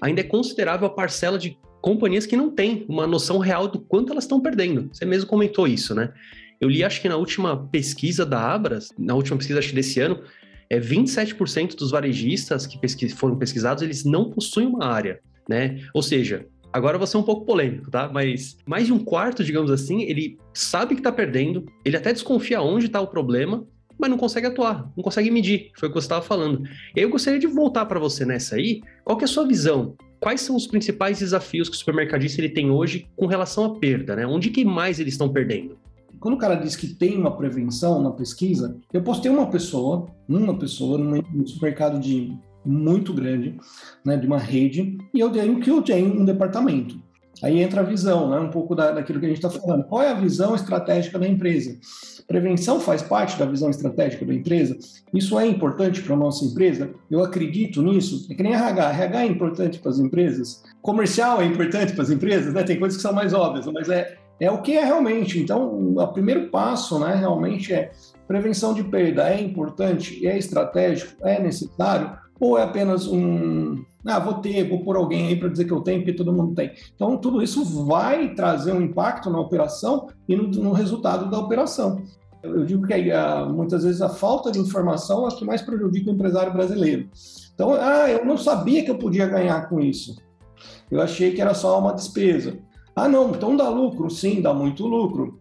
ainda 0.00 0.22
é 0.22 0.24
considerável 0.24 0.86
a 0.86 0.90
parcela 0.90 1.38
de 1.38 1.58
companhias 1.82 2.24
que 2.24 2.34
não 2.34 2.50
têm 2.50 2.86
uma 2.88 3.06
noção 3.06 3.38
real 3.38 3.68
do 3.68 3.78
quanto 3.78 4.10
elas 4.10 4.24
estão 4.24 4.40
perdendo. 4.40 4.88
Você 4.90 5.04
mesmo 5.04 5.28
comentou 5.28 5.68
isso, 5.68 5.94
né? 5.94 6.14
Eu 6.58 6.70
li, 6.70 6.82
acho 6.82 7.02
que 7.02 7.10
na 7.10 7.16
última 7.16 7.68
pesquisa 7.68 8.24
da 8.24 8.40
Abras, 8.40 8.88
na 8.98 9.14
última 9.14 9.36
pesquisa 9.36 9.58
acho 9.58 9.74
desse 9.74 10.00
ano, 10.00 10.22
é 10.70 10.80
27% 10.80 11.76
dos 11.76 11.90
varejistas 11.90 12.66
que 12.66 13.08
foram 13.10 13.36
pesquisados, 13.36 13.82
eles 13.82 14.02
não 14.02 14.30
possuem 14.30 14.66
uma 14.66 14.86
área, 14.86 15.20
né? 15.46 15.80
Ou 15.92 16.02
seja, 16.02 16.46
Agora 16.72 16.96
você 16.96 17.16
é 17.16 17.20
um 17.20 17.24
pouco 17.24 17.44
polêmico, 17.44 17.90
tá? 17.90 18.08
Mas 18.12 18.56
mais 18.66 18.86
de 18.86 18.92
um 18.92 18.98
quarto, 18.98 19.44
digamos 19.44 19.70
assim, 19.70 20.02
ele 20.02 20.38
sabe 20.54 20.94
que 20.94 21.02
tá 21.02 21.12
perdendo, 21.12 21.66
ele 21.84 21.96
até 21.96 22.12
desconfia 22.12 22.62
onde 22.62 22.88
tá 22.88 23.00
o 23.00 23.06
problema, 23.06 23.66
mas 23.98 24.10
não 24.10 24.16
consegue 24.16 24.46
atuar, 24.46 24.90
não 24.96 25.04
consegue 25.04 25.30
medir. 25.30 25.70
Foi 25.76 25.88
o 25.88 25.92
que 25.92 26.00
você 26.00 26.06
estava 26.06 26.22
falando. 26.22 26.64
E 26.96 27.00
aí 27.00 27.02
eu 27.02 27.10
gostaria 27.10 27.38
de 27.38 27.46
voltar 27.46 27.84
para 27.86 28.00
você 28.00 28.24
nessa 28.24 28.56
aí. 28.56 28.80
Qual 29.04 29.18
que 29.18 29.24
é 29.24 29.26
a 29.26 29.28
sua 29.28 29.46
visão? 29.46 29.94
Quais 30.18 30.40
são 30.40 30.56
os 30.56 30.66
principais 30.66 31.18
desafios 31.18 31.68
que 31.68 31.74
o 31.74 31.78
supermercadista 31.78 32.40
ele 32.40 32.48
tem 32.48 32.70
hoje 32.70 33.06
com 33.16 33.26
relação 33.26 33.64
à 33.64 33.78
perda, 33.78 34.16
né? 34.16 34.26
Onde 34.26 34.50
que 34.50 34.64
mais 34.64 34.98
eles 34.98 35.14
estão 35.14 35.28
perdendo? 35.28 35.76
Quando 36.18 36.34
o 36.34 36.38
cara 36.38 36.54
diz 36.54 36.76
que 36.76 36.86
tem 36.86 37.18
uma 37.18 37.36
prevenção 37.36 38.00
na 38.00 38.12
pesquisa, 38.12 38.76
eu 38.92 39.02
posso 39.02 39.20
ter 39.20 39.28
uma 39.28 39.50
pessoa, 39.50 40.06
uma 40.28 40.56
pessoa 40.56 40.96
no 40.96 41.46
supermercado 41.46 41.98
de 41.98 42.32
muito 42.64 43.12
grande, 43.12 43.56
né, 44.04 44.16
de 44.16 44.26
uma 44.26 44.38
rede, 44.38 44.98
e 45.12 45.20
eu 45.20 45.30
tenho 45.30 45.60
que 45.60 45.70
eu 45.70 45.82
tenho 45.82 46.20
um 46.20 46.24
departamento. 46.24 46.96
Aí 47.42 47.60
entra 47.60 47.80
a 47.80 47.84
visão, 47.84 48.30
né, 48.30 48.38
um 48.38 48.50
pouco 48.50 48.74
da, 48.74 48.92
daquilo 48.92 49.18
que 49.18 49.26
a 49.26 49.28
gente 49.28 49.44
está 49.44 49.50
falando. 49.50 49.84
Qual 49.84 50.00
é 50.00 50.10
a 50.10 50.14
visão 50.14 50.54
estratégica 50.54 51.18
da 51.18 51.26
empresa? 51.26 51.76
Prevenção 52.28 52.78
faz 52.78 53.02
parte 53.02 53.36
da 53.36 53.44
visão 53.44 53.68
estratégica 53.68 54.24
da 54.24 54.32
empresa? 54.32 54.78
Isso 55.12 55.36
é 55.38 55.46
importante 55.46 56.00
para 56.02 56.14
a 56.14 56.18
nossa 56.18 56.44
empresa? 56.44 56.90
Eu 57.10 57.22
acredito 57.24 57.82
nisso? 57.82 58.28
É 58.30 58.34
que 58.34 58.42
nem 58.44 58.54
RH. 58.54 58.92
RH 58.92 59.22
é 59.22 59.26
importante 59.26 59.78
para 59.80 59.90
as 59.90 59.98
empresas? 59.98 60.62
Comercial 60.80 61.42
é 61.42 61.44
importante 61.44 61.94
para 61.94 62.02
as 62.02 62.10
empresas? 62.10 62.54
Né? 62.54 62.62
Tem 62.62 62.78
coisas 62.78 62.96
que 62.96 63.02
são 63.02 63.12
mais 63.12 63.34
óbvias, 63.34 63.66
mas 63.66 63.88
é, 63.88 64.16
é 64.38 64.48
o 64.48 64.62
que 64.62 64.76
é 64.76 64.84
realmente. 64.84 65.40
Então, 65.40 65.96
o 65.96 66.08
primeiro 66.12 66.48
passo 66.48 66.96
né, 67.00 67.12
realmente 67.16 67.72
é 67.72 67.90
prevenção 68.28 68.72
de 68.72 68.84
perda. 68.84 69.28
É 69.28 69.40
importante? 69.40 70.24
É 70.24 70.38
estratégico? 70.38 71.26
É 71.26 71.40
necessário? 71.42 72.21
Ou 72.42 72.58
é 72.58 72.64
apenas 72.64 73.06
um, 73.06 73.84
ah, 74.04 74.18
vou 74.18 74.34
ter, 74.34 74.68
vou 74.68 74.82
pôr 74.82 74.96
alguém 74.96 75.28
aí 75.28 75.36
para 75.36 75.48
dizer 75.48 75.64
que 75.64 75.70
eu 75.70 75.80
tenho, 75.80 76.00
porque 76.00 76.12
todo 76.12 76.32
mundo 76.32 76.56
tem. 76.56 76.72
Então, 76.92 77.16
tudo 77.16 77.40
isso 77.40 77.64
vai 77.86 78.34
trazer 78.34 78.72
um 78.72 78.82
impacto 78.82 79.30
na 79.30 79.38
operação 79.38 80.08
e 80.28 80.34
no, 80.34 80.48
no 80.48 80.72
resultado 80.72 81.30
da 81.30 81.38
operação. 81.38 82.02
Eu 82.42 82.64
digo 82.64 82.84
que 82.84 83.12
a, 83.12 83.46
muitas 83.46 83.84
vezes 83.84 84.02
a 84.02 84.08
falta 84.08 84.50
de 84.50 84.58
informação 84.58 85.24
é 85.24 85.28
o 85.28 85.36
que 85.36 85.44
mais 85.44 85.62
prejudica 85.62 86.10
o 86.10 86.14
empresário 86.14 86.52
brasileiro. 86.52 87.08
Então, 87.54 87.74
ah, 87.74 88.10
eu 88.10 88.24
não 88.24 88.36
sabia 88.36 88.84
que 88.84 88.90
eu 88.90 88.98
podia 88.98 89.28
ganhar 89.28 89.68
com 89.68 89.78
isso. 89.78 90.16
Eu 90.90 91.00
achei 91.00 91.30
que 91.30 91.40
era 91.40 91.54
só 91.54 91.78
uma 91.78 91.94
despesa. 91.94 92.58
Ah, 92.96 93.08
não, 93.08 93.30
então 93.30 93.56
dá 93.56 93.68
lucro? 93.68 94.10
Sim, 94.10 94.42
dá 94.42 94.52
muito 94.52 94.84
lucro. 94.84 95.38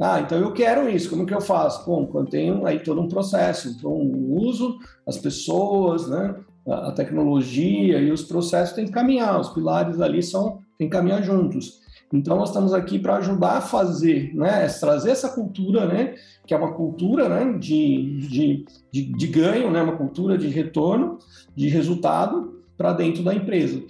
Ah, 0.00 0.20
então 0.20 0.38
eu 0.38 0.52
quero 0.52 0.88
isso, 0.88 1.08
como 1.08 1.24
que 1.24 1.34
eu 1.34 1.40
faço? 1.40 1.86
Bom, 1.86 2.10
eu 2.14 2.24
tenho 2.24 2.66
aí 2.66 2.80
todo 2.80 3.00
um 3.00 3.08
processo, 3.08 3.68
então 3.68 3.92
o 3.92 4.40
uso, 4.40 4.76
as 5.06 5.16
pessoas, 5.16 6.08
né, 6.08 6.34
a 6.66 6.90
tecnologia 6.92 8.00
e 8.00 8.10
os 8.10 8.22
processos 8.22 8.74
têm 8.74 8.86
que 8.86 8.92
caminhar, 8.92 9.40
os 9.40 9.50
pilares 9.50 10.00
ali 10.00 10.22
são, 10.22 10.58
têm 10.78 10.88
que 10.88 10.96
caminhar 10.96 11.22
juntos. 11.22 11.80
Então 12.12 12.36
nós 12.36 12.50
estamos 12.50 12.72
aqui 12.72 12.98
para 12.98 13.16
ajudar 13.16 13.58
a 13.58 13.60
fazer, 13.60 14.34
né, 14.34 14.66
trazer 14.68 15.10
essa 15.10 15.28
cultura, 15.28 15.86
né, 15.86 16.14
que 16.46 16.52
é 16.52 16.56
uma 16.56 16.72
cultura, 16.72 17.28
né, 17.28 17.58
de, 17.58 18.18
de, 18.18 18.64
de, 18.92 19.02
de 19.12 19.26
ganho, 19.28 19.70
né, 19.70 19.80
uma 19.82 19.96
cultura 19.96 20.36
de 20.36 20.48
retorno, 20.48 21.18
de 21.54 21.68
resultado 21.68 22.62
para 22.76 22.92
dentro 22.92 23.22
da 23.22 23.34
empresa. 23.34 23.82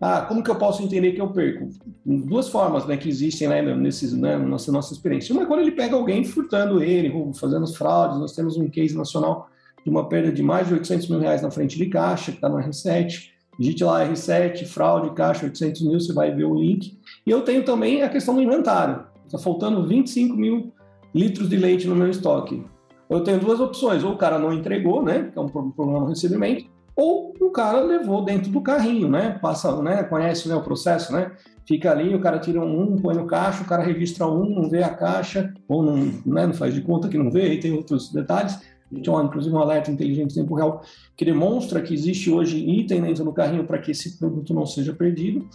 Ah, 0.00 0.22
como 0.22 0.42
que 0.42 0.50
eu 0.50 0.54
posso 0.54 0.82
entender 0.82 1.12
que 1.12 1.20
eu 1.20 1.28
perco? 1.28 1.70
Duas 2.06 2.48
formas 2.48 2.86
né, 2.86 2.96
que 2.96 3.08
existem 3.08 3.48
né, 3.48 3.62
nesses, 3.74 4.12
né, 4.12 4.38
nessa 4.38 4.70
nossa 4.70 4.92
experiência. 4.92 5.32
Uma 5.32 5.42
é 5.42 5.46
quando 5.46 5.60
ele 5.60 5.72
pega 5.72 5.96
alguém 5.96 6.24
furtando 6.24 6.82
ele, 6.82 7.12
fazendo 7.34 7.64
as 7.64 7.74
fraudes. 7.74 8.18
Nós 8.18 8.32
temos 8.32 8.56
um 8.56 8.68
case 8.68 8.96
nacional 8.96 9.48
de 9.84 9.90
uma 9.90 10.08
perda 10.08 10.30
de 10.30 10.42
mais 10.42 10.68
de 10.68 10.74
800 10.74 11.08
mil 11.08 11.18
reais 11.18 11.42
na 11.42 11.50
frente 11.50 11.76
de 11.76 11.86
caixa, 11.86 12.30
que 12.30 12.38
está 12.38 12.48
no 12.48 12.58
R7. 12.58 13.30
Digite 13.58 13.82
lá 13.82 14.06
R7, 14.08 14.66
fraude, 14.66 15.10
caixa, 15.14 15.46
800 15.46 15.82
mil, 15.82 15.98
você 15.98 16.12
vai 16.12 16.32
ver 16.32 16.44
o 16.44 16.54
link. 16.54 16.96
E 17.26 17.30
eu 17.30 17.42
tenho 17.42 17.64
também 17.64 18.02
a 18.02 18.08
questão 18.08 18.36
do 18.36 18.42
inventário. 18.42 19.04
Está 19.26 19.36
faltando 19.36 19.84
25 19.84 20.36
mil 20.36 20.72
litros 21.12 21.48
de 21.48 21.56
leite 21.56 21.88
no 21.88 21.96
meu 21.96 22.08
estoque. 22.08 22.62
Eu 23.10 23.24
tenho 23.24 23.40
duas 23.40 23.58
opções, 23.58 24.04
ou 24.04 24.12
o 24.12 24.16
cara 24.16 24.38
não 24.38 24.52
entregou, 24.52 25.02
né, 25.02 25.30
que 25.32 25.38
é 25.38 25.42
um 25.42 25.48
problema 25.48 26.00
no 26.00 26.06
recebimento, 26.06 26.66
ou 26.98 27.32
o 27.40 27.50
cara 27.50 27.80
levou 27.80 28.24
dentro 28.24 28.50
do 28.50 28.60
carrinho, 28.60 29.08
né? 29.08 29.38
Passa, 29.40 29.80
né? 29.80 30.02
Conhece 30.02 30.48
né, 30.48 30.56
o 30.56 30.62
processo, 30.64 31.12
né? 31.12 31.30
Fica 31.64 31.92
ali, 31.92 32.12
o 32.12 32.20
cara 32.20 32.40
tira 32.40 32.60
um, 32.60 32.96
põe 32.96 33.14
no 33.14 33.24
caixa, 33.24 33.62
o 33.62 33.66
cara 33.66 33.84
registra 33.84 34.26
um, 34.26 34.48
não 34.48 34.68
vê 34.68 34.82
a 34.82 34.92
caixa, 34.92 35.54
ou 35.68 35.80
não, 35.80 35.96
né, 36.26 36.44
não 36.44 36.52
faz 36.52 36.74
de 36.74 36.80
conta 36.80 37.08
que 37.08 37.16
não 37.16 37.30
vê, 37.30 37.52
e 37.52 37.60
tem 37.60 37.72
outros 37.72 38.12
detalhes. 38.12 38.56
A 38.90 38.96
gente 38.96 39.08
tem, 39.08 39.24
inclusive, 39.24 39.54
um 39.54 39.60
alerta 39.60 39.92
inteligente 39.92 40.32
em 40.32 40.42
tempo 40.42 40.56
real 40.56 40.82
que 41.16 41.24
demonstra 41.24 41.80
que 41.80 41.94
existe 41.94 42.32
hoje 42.32 42.58
item 42.58 43.02
dentro 43.02 43.24
do 43.24 43.32
carrinho 43.32 43.64
para 43.64 43.78
que 43.78 43.92
esse 43.92 44.18
produto 44.18 44.52
não 44.52 44.66
seja 44.66 44.92
perdido. 44.92 45.48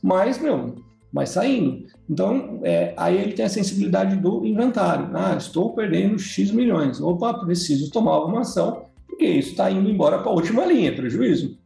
Mas, 0.00 0.40
meu, 0.40 0.76
vai 1.12 1.26
saindo. 1.26 1.86
Então, 2.08 2.60
é, 2.62 2.94
aí 2.96 3.18
ele 3.18 3.32
tem 3.32 3.46
a 3.46 3.48
sensibilidade 3.48 4.14
do 4.14 4.46
inventário. 4.46 5.10
Ah, 5.12 5.34
estou 5.36 5.74
perdendo 5.74 6.20
X 6.20 6.52
milhões. 6.52 7.00
Opa, 7.00 7.34
preciso 7.34 7.90
tomar 7.90 8.12
alguma 8.12 8.42
ação 8.42 8.93
porque 9.14 9.26
isso 9.26 9.50
está 9.50 9.70
indo 9.70 9.88
embora 9.88 10.18
para 10.18 10.30
a 10.30 10.34
última 10.34 10.66
linha, 10.66 10.94
prejuízo. 10.94 11.56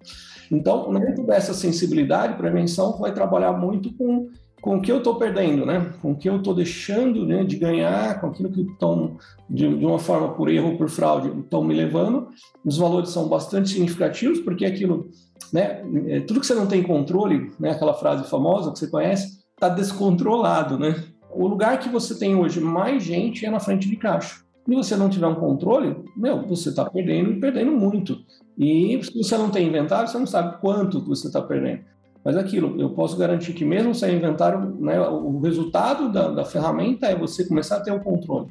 Então, 0.50 0.92
dentro 0.92 1.26
dessa 1.26 1.54
sensibilidade, 1.54 2.36
prevenção 2.36 2.98
vai 2.98 3.12
trabalhar 3.12 3.52
muito 3.52 3.92
com, 3.94 4.28
com 4.60 4.76
o 4.76 4.82
que 4.82 4.92
eu 4.92 4.98
estou 4.98 5.16
perdendo, 5.16 5.64
né? 5.64 5.92
com 6.00 6.12
o 6.12 6.16
que 6.16 6.28
eu 6.28 6.36
estou 6.36 6.54
deixando 6.54 7.26
né, 7.26 7.44
de 7.44 7.56
ganhar, 7.56 8.20
com 8.20 8.28
aquilo 8.28 8.50
que 8.50 8.62
estão, 8.62 9.16
de, 9.48 9.76
de, 9.76 9.84
uma 9.84 9.98
forma 9.98 10.34
por 10.34 10.50
erro 10.50 10.72
ou 10.72 10.78
por 10.78 10.88
fraude, 10.88 11.28
estão 11.40 11.64
me 11.64 11.74
levando. 11.74 12.28
Os 12.64 12.76
valores 12.76 13.10
são 13.10 13.28
bastante 13.28 13.70
significativos, 13.70 14.40
porque 14.40 14.64
aquilo, 14.64 15.08
né, 15.52 15.82
é, 16.06 16.20
tudo 16.20 16.40
que 16.40 16.46
você 16.46 16.54
não 16.54 16.66
tem 16.66 16.82
controle, 16.82 17.50
né, 17.58 17.70
aquela 17.70 17.94
frase 17.94 18.28
famosa 18.28 18.72
que 18.72 18.78
você 18.78 18.88
conhece, 18.88 19.38
está 19.54 19.68
descontrolado. 19.68 20.78
Né? 20.78 20.94
O 21.30 21.46
lugar 21.46 21.78
que 21.78 21.88
você 21.88 22.18
tem 22.18 22.34
hoje 22.36 22.60
mais 22.60 23.02
gente 23.02 23.44
é 23.44 23.50
na 23.50 23.60
frente 23.60 23.88
de 23.88 23.96
caixa 23.96 24.47
e 24.68 24.74
você 24.74 24.94
não 24.94 25.08
tiver 25.08 25.26
um 25.26 25.34
controle, 25.34 25.96
meu, 26.14 26.46
você 26.46 26.68
está 26.68 26.84
perdendo 26.84 27.40
perdendo 27.40 27.72
muito. 27.72 28.18
E 28.56 29.00
se 29.02 29.16
você 29.16 29.38
não 29.38 29.50
tem 29.50 29.66
inventário, 29.66 30.08
você 30.08 30.18
não 30.18 30.26
sabe 30.26 30.60
quanto 30.60 31.00
você 31.00 31.28
está 31.28 31.40
perdendo. 31.40 31.80
Mas 32.22 32.36
é 32.36 32.40
aquilo, 32.40 32.78
eu 32.78 32.90
posso 32.90 33.16
garantir 33.16 33.54
que 33.54 33.64
mesmo 33.64 33.94
sem 33.94 34.16
inventário, 34.16 34.76
né, 34.78 35.00
o 35.00 35.40
resultado 35.40 36.12
da, 36.12 36.28
da 36.28 36.44
ferramenta 36.44 37.06
é 37.06 37.16
você 37.16 37.46
começar 37.46 37.76
a 37.76 37.80
ter 37.80 37.92
o 37.92 38.00
controle. 38.00 38.48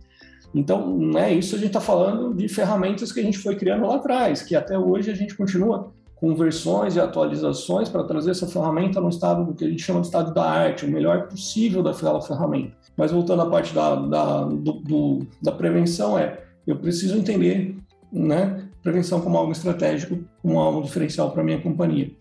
Então, 0.56 0.88
não 0.88 1.20
é 1.20 1.34
isso, 1.34 1.56
a 1.56 1.58
gente 1.60 1.68
está 1.68 1.82
falando 1.82 2.34
de 2.34 2.48
ferramentas 2.48 3.12
que 3.12 3.20
a 3.20 3.24
gente 3.24 3.38
foi 3.38 3.56
criando 3.56 3.86
lá 3.86 3.98
atrás, 3.98 4.42
que 4.42 4.56
até 4.56 4.80
hoje 4.80 5.12
a 5.12 5.14
gente 5.14 5.36
continua 5.36 5.92
com 6.20 6.36
versões 6.36 6.96
e 6.96 7.00
atualizações 7.00 7.90
para 7.90 8.04
trazer 8.04 8.32
essa 8.32 8.48
ferramenta 8.48 9.00
no 9.00 9.10
estado 9.10 9.46
do 9.46 9.54
que 9.54 9.66
a 9.66 9.70
gente 9.70 9.84
chama 9.84 10.02
de 10.02 10.08
estado 10.08 10.34
da 10.34 10.44
arte, 10.44 10.86
o 10.86 10.90
melhor 10.90 11.28
possível 11.28 11.84
daquela 11.84 12.22
ferramenta. 12.22 12.76
Mas 12.96 13.12
voltando 13.12 13.44
à 13.44 13.50
parte 13.50 13.74
da, 13.74 13.96
da, 13.96 14.44
do, 14.44 14.74
do, 14.74 15.28
da 15.42 15.52
prevenção, 15.52 16.18
é 16.18 16.44
eu 16.66 16.76
preciso 16.76 17.18
entender 17.18 17.78
né, 18.12 18.68
prevenção 18.82 19.22
como 19.22 19.38
algo 19.38 19.52
estratégico, 19.52 20.18
como 20.42 20.60
algo 20.60 20.82
diferencial 20.82 21.32
para 21.32 21.44
minha 21.44 21.62
companhia. 21.62 22.12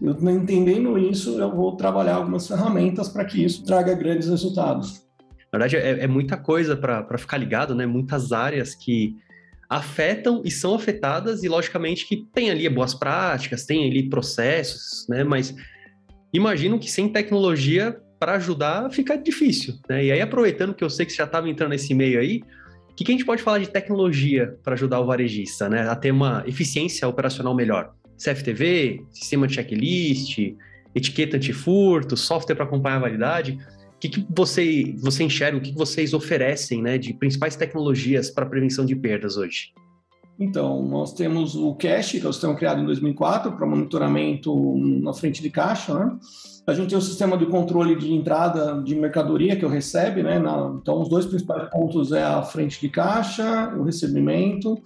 Eu 0.00 0.16
entendendo 0.30 0.96
isso, 0.98 1.38
eu 1.38 1.54
vou 1.54 1.76
trabalhar 1.76 2.16
algumas 2.16 2.46
ferramentas 2.46 3.08
para 3.08 3.24
que 3.24 3.44
isso 3.44 3.64
traga 3.64 3.94
grandes 3.94 4.28
resultados. 4.28 5.02
Na 5.52 5.58
verdade, 5.58 5.76
é, 5.76 6.04
é 6.04 6.06
muita 6.06 6.36
coisa 6.36 6.76
para 6.76 7.18
ficar 7.18 7.38
ligado, 7.38 7.74
né? 7.74 7.86
Muitas 7.86 8.32
áreas 8.32 8.74
que 8.74 9.16
afetam 9.68 10.42
e 10.44 10.50
são 10.50 10.74
afetadas, 10.74 11.44
e 11.44 11.48
logicamente 11.48 12.06
que 12.06 12.24
tem 12.32 12.50
ali 12.50 12.68
boas 12.68 12.94
práticas, 12.94 13.66
tem 13.66 13.88
ali 13.90 14.08
processos, 14.08 15.06
né? 15.08 15.22
Mas 15.22 15.54
imagino 16.32 16.78
que 16.78 16.90
sem 16.90 17.08
tecnologia 17.08 18.00
para 18.18 18.34
ajudar 18.34 18.90
fica 18.90 19.16
difícil, 19.16 19.74
né? 19.88 20.06
E 20.06 20.12
aí, 20.12 20.20
aproveitando 20.20 20.74
que 20.74 20.82
eu 20.82 20.90
sei 20.90 21.04
que 21.04 21.12
você 21.12 21.18
já 21.18 21.24
estava 21.24 21.48
entrando 21.48 21.70
nesse 21.70 21.94
meio 21.94 22.18
aí, 22.18 22.40
o 22.90 22.94
que, 22.94 23.04
que 23.04 23.12
a 23.12 23.14
gente 23.14 23.24
pode 23.24 23.42
falar 23.42 23.58
de 23.58 23.68
tecnologia 23.68 24.58
para 24.64 24.74
ajudar 24.74 25.00
o 25.00 25.06
varejista, 25.06 25.68
né? 25.68 25.88
A 25.88 25.94
ter 25.94 26.10
uma 26.10 26.42
eficiência 26.46 27.06
operacional 27.06 27.54
melhor? 27.54 27.92
CFTV, 28.16 29.04
sistema 29.12 29.46
de 29.46 29.54
checklist, 29.54 30.38
etiqueta 30.94 31.36
antifurto, 31.36 32.16
software 32.16 32.56
para 32.56 32.64
acompanhar 32.64 32.96
a 32.96 33.00
validade. 33.00 33.58
O 33.98 34.00
que, 34.00 34.08
que 34.08 34.26
você, 34.30 34.94
você 34.96 35.24
enxerga, 35.24 35.58
o 35.58 35.60
que, 35.60 35.72
que 35.72 35.76
vocês 35.76 36.14
oferecem 36.14 36.80
né, 36.80 36.96
de 36.96 37.12
principais 37.12 37.56
tecnologias 37.56 38.30
para 38.30 38.46
prevenção 38.46 38.86
de 38.86 38.94
perdas 38.94 39.36
hoje? 39.36 39.72
Então, 40.38 40.80
nós 40.84 41.12
temos 41.12 41.56
o 41.56 41.74
Cash, 41.74 42.12
que 42.12 42.24
é 42.24 42.28
o 42.28 42.32
sistema 42.32 42.54
criado 42.54 42.80
em 42.80 42.86
2004 42.86 43.50
para 43.56 43.66
monitoramento 43.66 44.54
na 45.02 45.12
frente 45.12 45.42
de 45.42 45.50
caixa, 45.50 45.98
né? 45.98 46.16
A 46.64 46.74
gente 46.74 46.90
tem 46.90 46.98
o 46.98 47.02
sistema 47.02 47.36
de 47.36 47.46
controle 47.46 47.96
de 47.96 48.12
entrada 48.12 48.80
de 48.82 48.94
mercadoria 48.94 49.56
que 49.56 49.64
eu 49.64 49.68
recebe, 49.68 50.22
né? 50.22 50.38
Na, 50.38 50.78
então, 50.80 51.02
os 51.02 51.08
dois 51.08 51.26
principais 51.26 51.68
pontos 51.70 52.12
é 52.12 52.22
a 52.22 52.40
frente 52.42 52.80
de 52.80 52.88
caixa, 52.88 53.74
o 53.76 53.82
recebimento. 53.82 54.80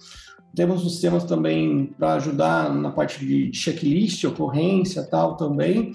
Temos 0.55 0.81
sistemas 0.81 1.23
também 1.23 1.93
para 1.99 2.15
ajudar 2.15 2.73
na 2.73 2.89
parte 2.89 3.23
de 3.23 3.53
checklist, 3.53 4.23
ocorrência, 4.23 5.03
tal 5.03 5.37
também. 5.37 5.91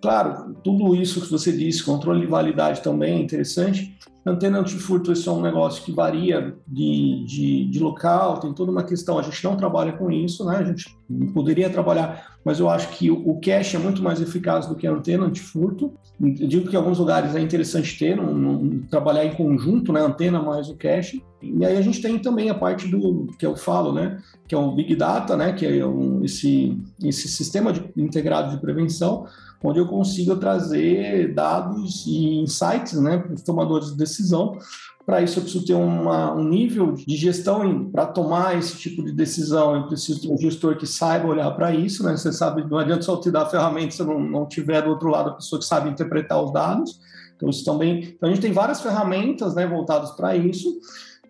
Claro, 0.00 0.54
tudo 0.64 0.94
isso 0.96 1.20
que 1.20 1.30
você 1.30 1.52
disse, 1.52 1.84
controle 1.84 2.20
de 2.20 2.26
validade 2.26 2.82
também 2.82 3.18
é 3.18 3.22
interessante. 3.22 3.98
Antena 4.24 4.58
antifurto, 4.58 5.12
isso 5.12 5.28
é 5.28 5.32
um 5.32 5.40
negócio 5.40 5.82
que 5.82 5.92
varia 5.92 6.54
de, 6.66 7.24
de, 7.24 7.64
de, 7.66 7.80
local, 7.80 8.38
tem 8.38 8.52
toda 8.52 8.70
uma 8.70 8.82
questão. 8.82 9.18
A 9.18 9.22
gente 9.22 9.42
não 9.44 9.56
trabalha 9.56 9.92
com 9.92 10.10
isso, 10.10 10.44
né? 10.44 10.56
A 10.56 10.64
gente 10.64 10.94
poderia 11.32 11.70
trabalhar, 11.70 12.36
mas 12.44 12.60
eu 12.60 12.68
acho 12.68 12.88
que 12.90 13.10
o, 13.10 13.40
cache 13.40 13.76
é 13.76 13.78
muito 13.78 14.02
mais 14.02 14.20
eficaz 14.20 14.66
do 14.66 14.74
que 14.74 14.86
a 14.86 14.92
antena 14.92 15.24
antifurto. 15.24 15.94
Eu 16.20 16.48
digo 16.48 16.68
que 16.68 16.74
em 16.74 16.78
alguns 16.78 16.98
lugares 16.98 17.34
é 17.34 17.40
interessante 17.40 17.98
ter, 17.98 18.20
um, 18.20 18.50
um, 18.50 18.82
trabalhar 18.90 19.24
em 19.24 19.34
conjunto, 19.34 19.90
né? 19.90 20.00
Antena 20.00 20.42
mais 20.42 20.68
o 20.68 20.76
cache. 20.76 21.22
E 21.42 21.64
aí 21.64 21.76
a 21.76 21.82
gente 21.82 22.02
tem 22.02 22.18
também 22.18 22.50
a 22.50 22.54
parte 22.54 22.86
do 22.88 23.26
que 23.38 23.46
eu 23.46 23.56
falo, 23.56 23.92
né? 23.92 24.18
Que 24.46 24.54
é 24.54 24.58
o 24.58 24.72
Big 24.72 24.94
Data, 24.94 25.36
né? 25.36 25.52
Que 25.52 25.66
é 25.66 25.86
um, 25.86 26.24
esse, 26.24 26.78
esse 27.02 27.28
sistema 27.28 27.72
de, 27.72 27.90
integrado 27.96 28.50
de 28.50 28.60
prevenção 28.60 29.26
onde 29.62 29.78
eu 29.78 29.86
consiga 29.86 30.36
trazer 30.36 31.34
dados 31.34 32.06
e 32.06 32.40
insights 32.40 32.94
né, 32.94 33.18
para 33.18 33.34
os 33.34 33.42
tomadores 33.42 33.90
de 33.90 33.96
decisão. 33.96 34.56
Para 35.04 35.22
isso, 35.22 35.38
eu 35.38 35.42
preciso 35.42 35.64
ter 35.64 35.74
uma, 35.74 36.32
um 36.34 36.44
nível 36.44 36.92
de 36.92 37.16
gestão 37.16 37.90
para 37.90 38.06
tomar 38.06 38.56
esse 38.56 38.76
tipo 38.76 39.04
de 39.04 39.12
decisão. 39.12 39.74
Eu 39.74 39.86
preciso 39.86 40.20
ter 40.20 40.32
um 40.32 40.38
gestor 40.38 40.76
que 40.76 40.86
saiba 40.86 41.26
olhar 41.26 41.50
para 41.52 41.74
isso. 41.74 42.04
Né? 42.04 42.16
Você 42.16 42.32
sabe, 42.32 42.64
não 42.68 42.78
adianta 42.78 43.02
só 43.02 43.16
te 43.16 43.30
dar 43.30 43.42
a 43.42 43.46
ferramenta 43.46 43.90
se 43.90 44.04
não, 44.04 44.20
não 44.20 44.46
tiver 44.46 44.82
do 44.82 44.90
outro 44.90 45.08
lado 45.08 45.30
a 45.30 45.34
pessoa 45.34 45.58
que 45.58 45.64
sabe 45.64 45.90
interpretar 45.90 46.42
os 46.42 46.52
dados. 46.52 47.00
Então, 47.34 47.48
isso 47.48 47.64
também. 47.64 48.14
Então, 48.16 48.28
a 48.28 48.32
gente 48.32 48.42
tem 48.42 48.52
várias 48.52 48.80
ferramentas 48.80 49.54
né, 49.54 49.66
voltadas 49.66 50.10
para 50.12 50.36
isso. 50.36 50.78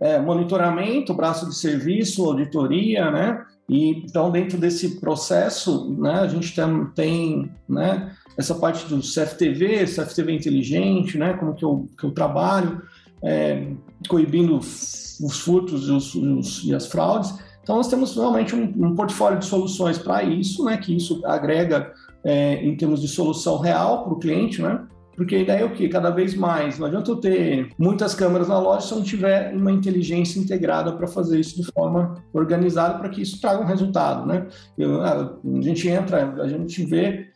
É, 0.01 0.19
monitoramento, 0.19 1.13
braço 1.13 1.49
de 1.49 1.55
serviço, 1.55 2.25
auditoria, 2.25 3.11
né? 3.11 3.45
E, 3.71 3.91
então, 3.91 4.33
dentro 4.33 4.59
desse 4.59 4.99
processo, 4.99 5.95
né, 5.97 6.15
a 6.15 6.27
gente 6.27 6.53
tem, 6.53 6.87
tem 6.87 7.51
né, 7.69 8.11
essa 8.37 8.53
parte 8.53 8.85
do 8.87 8.99
CFTV, 8.99 9.85
CFTV 9.85 10.33
inteligente, 10.33 11.17
né, 11.17 11.35
como 11.35 11.55
que 11.55 11.65
eu, 11.65 11.89
que 11.97 12.05
eu 12.05 12.11
trabalho, 12.11 12.83
é, 13.23 13.69
coibindo 14.09 14.57
os 14.57 15.41
furtos 15.41 15.89
e, 15.89 15.93
os, 15.93 16.15
os, 16.17 16.65
e, 16.65 16.75
as 16.75 16.89
fraudes. 16.89 17.33
Então, 17.63 17.77
nós 17.77 17.87
temos 17.87 18.17
realmente 18.17 18.57
um, 18.57 18.73
um 18.87 18.97
portfólio 18.97 19.39
de 19.39 19.45
soluções 19.45 19.99
para 19.99 20.25
isso, 20.25 20.65
né, 20.65 20.77
que 20.77 20.97
isso 20.97 21.25
agrega 21.25 21.93
é, 22.25 22.55
em 22.65 22.77
termos 22.77 23.01
de 23.01 23.07
solução 23.07 23.59
real 23.59 24.03
para 24.03 24.13
o 24.15 24.19
cliente, 24.19 24.61
né? 24.61 24.85
Porque 25.21 25.37
a 25.37 25.39
ideia 25.39 25.61
é 25.61 25.65
o 25.67 25.75
quê? 25.75 25.87
Cada 25.87 26.09
vez 26.09 26.35
mais. 26.35 26.79
Não 26.79 26.87
adianta 26.87 27.11
eu 27.11 27.17
ter 27.17 27.69
muitas 27.79 28.15
câmeras 28.15 28.49
na 28.49 28.59
loja 28.59 28.87
se 28.87 28.93
eu 28.93 28.97
não 28.97 29.05
tiver 29.05 29.53
uma 29.55 29.71
inteligência 29.71 30.41
integrada 30.41 30.95
para 30.95 31.07
fazer 31.07 31.39
isso 31.39 31.61
de 31.61 31.71
forma 31.73 32.25
organizada 32.33 32.99
para 32.99 33.11
que 33.11 33.21
isso 33.21 33.39
traga 33.39 33.63
um 33.63 33.67
resultado, 33.67 34.27
né? 34.27 34.47
Eu, 34.79 35.03
a 35.03 35.39
gente 35.61 35.87
entra, 35.91 36.33
a 36.41 36.49
gente 36.49 36.83
vê 36.87 37.29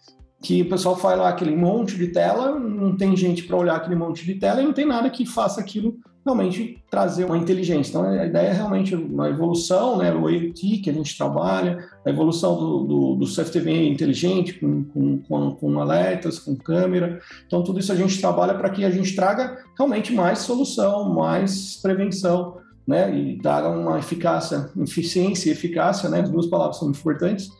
que 0.44 0.60
o 0.60 0.68
pessoal 0.68 0.94
faz 0.94 1.18
lá 1.18 1.30
aquele 1.30 1.56
monte 1.56 1.96
de 1.96 2.08
tela, 2.08 2.58
não 2.58 2.94
tem 2.94 3.16
gente 3.16 3.44
para 3.44 3.56
olhar 3.56 3.76
aquele 3.76 3.96
monte 3.96 4.26
de 4.26 4.34
tela 4.34 4.60
e 4.60 4.64
não 4.64 4.74
tem 4.74 4.84
nada 4.84 5.08
que 5.08 5.24
faça 5.24 5.58
aquilo 5.58 5.96
realmente 6.22 6.82
trazer 6.90 7.24
uma 7.24 7.36
inteligência. 7.36 7.90
Então, 7.90 8.04
a 8.04 8.26
ideia 8.26 8.48
é 8.48 8.52
realmente 8.52 8.94
uma 8.94 9.28
evolução, 9.28 9.98
né, 9.98 10.12
o 10.12 10.28
IoT 10.28 10.78
que 10.78 10.90
a 10.90 10.92
gente 10.92 11.16
trabalha, 11.16 11.86
a 12.04 12.10
evolução 12.10 12.56
do, 12.56 12.84
do, 12.84 13.14
do 13.16 13.26
CFTV 13.26 13.88
inteligente, 13.88 14.54
com, 14.54 14.84
com, 14.84 15.18
com, 15.18 15.50
com, 15.54 15.80
alertas, 15.80 16.38
com 16.38 16.54
câmera. 16.56 17.20
Então, 17.46 17.62
tudo 17.62 17.80
isso 17.80 17.92
a 17.92 17.96
gente 17.96 18.20
trabalha 18.20 18.54
para 18.54 18.70
que 18.70 18.84
a 18.84 18.90
gente 18.90 19.14
traga 19.14 19.58
realmente 19.76 20.12
mais 20.12 20.40
solução, 20.40 21.12
mais 21.12 21.76
prevenção, 21.82 22.58
né, 22.86 23.14
e 23.14 23.38
traga 23.38 23.68
uma 23.68 23.98
eficácia, 23.98 24.70
eficiência 24.78 25.48
e 25.48 25.52
eficácia, 25.52 26.08
né, 26.08 26.20
as 26.20 26.30
duas 26.30 26.46
palavras 26.46 26.78
são 26.78 26.90
importantes, 26.90 27.50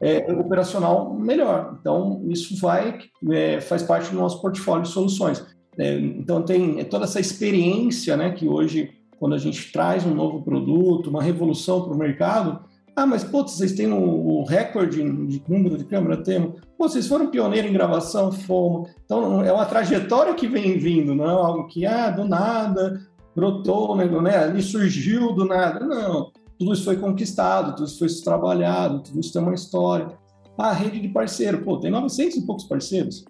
é, 0.00 0.32
operacional 0.32 1.14
melhor. 1.14 1.76
Então, 1.80 2.22
isso 2.28 2.56
vai, 2.60 2.98
é, 3.30 3.60
faz 3.60 3.82
parte 3.82 4.10
do 4.10 4.16
nosso 4.16 4.40
portfólio 4.40 4.82
de 4.82 4.90
soluções. 4.90 5.44
É, 5.78 5.96
então, 5.98 6.42
tem 6.42 6.84
toda 6.84 7.04
essa 7.04 7.20
experiência 7.20 8.16
né, 8.16 8.32
que 8.32 8.48
hoje, 8.48 8.90
quando 9.18 9.34
a 9.34 9.38
gente 9.38 9.72
traz 9.72 10.04
um 10.04 10.14
novo 10.14 10.42
produto, 10.42 11.10
uma 11.10 11.22
revolução 11.22 11.82
para 11.82 11.94
o 11.94 11.98
mercado, 11.98 12.60
ah, 12.96 13.06
mas 13.06 13.24
putz, 13.24 13.54
vocês 13.54 13.72
têm 13.72 13.92
o, 13.92 13.98
o 13.98 14.44
recorde 14.44 15.02
de 15.02 15.42
número 15.48 15.76
de 15.76 15.84
câmera? 15.84 16.22
Temos. 16.22 16.60
Vocês 16.78 17.08
foram 17.08 17.26
pioneiros 17.26 17.68
em 17.68 17.74
gravação? 17.74 18.30
Fomos. 18.30 18.88
Então, 19.04 19.42
é 19.42 19.52
uma 19.52 19.66
trajetória 19.66 20.34
que 20.34 20.46
vem 20.46 20.78
vindo, 20.78 21.14
não 21.14 21.24
é 21.24 21.32
algo 21.32 21.66
que, 21.66 21.84
ah, 21.84 22.10
do 22.10 22.24
nada, 22.24 23.00
brotou, 23.34 23.96
né, 23.96 24.04
né, 24.06 24.36
ali 24.36 24.62
surgiu 24.62 25.32
do 25.32 25.44
nada. 25.44 25.80
Não, 25.84 26.30
tudo 26.58 26.72
isso 26.72 26.84
foi 26.84 26.96
conquistado, 26.96 27.74
tudo 27.76 27.86
isso 27.86 27.98
foi 27.98 28.08
trabalhado, 28.22 29.00
tudo 29.00 29.20
isso 29.20 29.32
tem 29.32 29.42
uma 29.42 29.54
história. 29.54 30.08
A 30.56 30.72
rede 30.72 31.00
de 31.00 31.08
parceiro, 31.08 31.62
pô, 31.62 31.78
tem 31.78 31.90
900 31.90 32.36
e 32.36 32.46
poucos 32.46 32.64
parceiros 32.64 33.24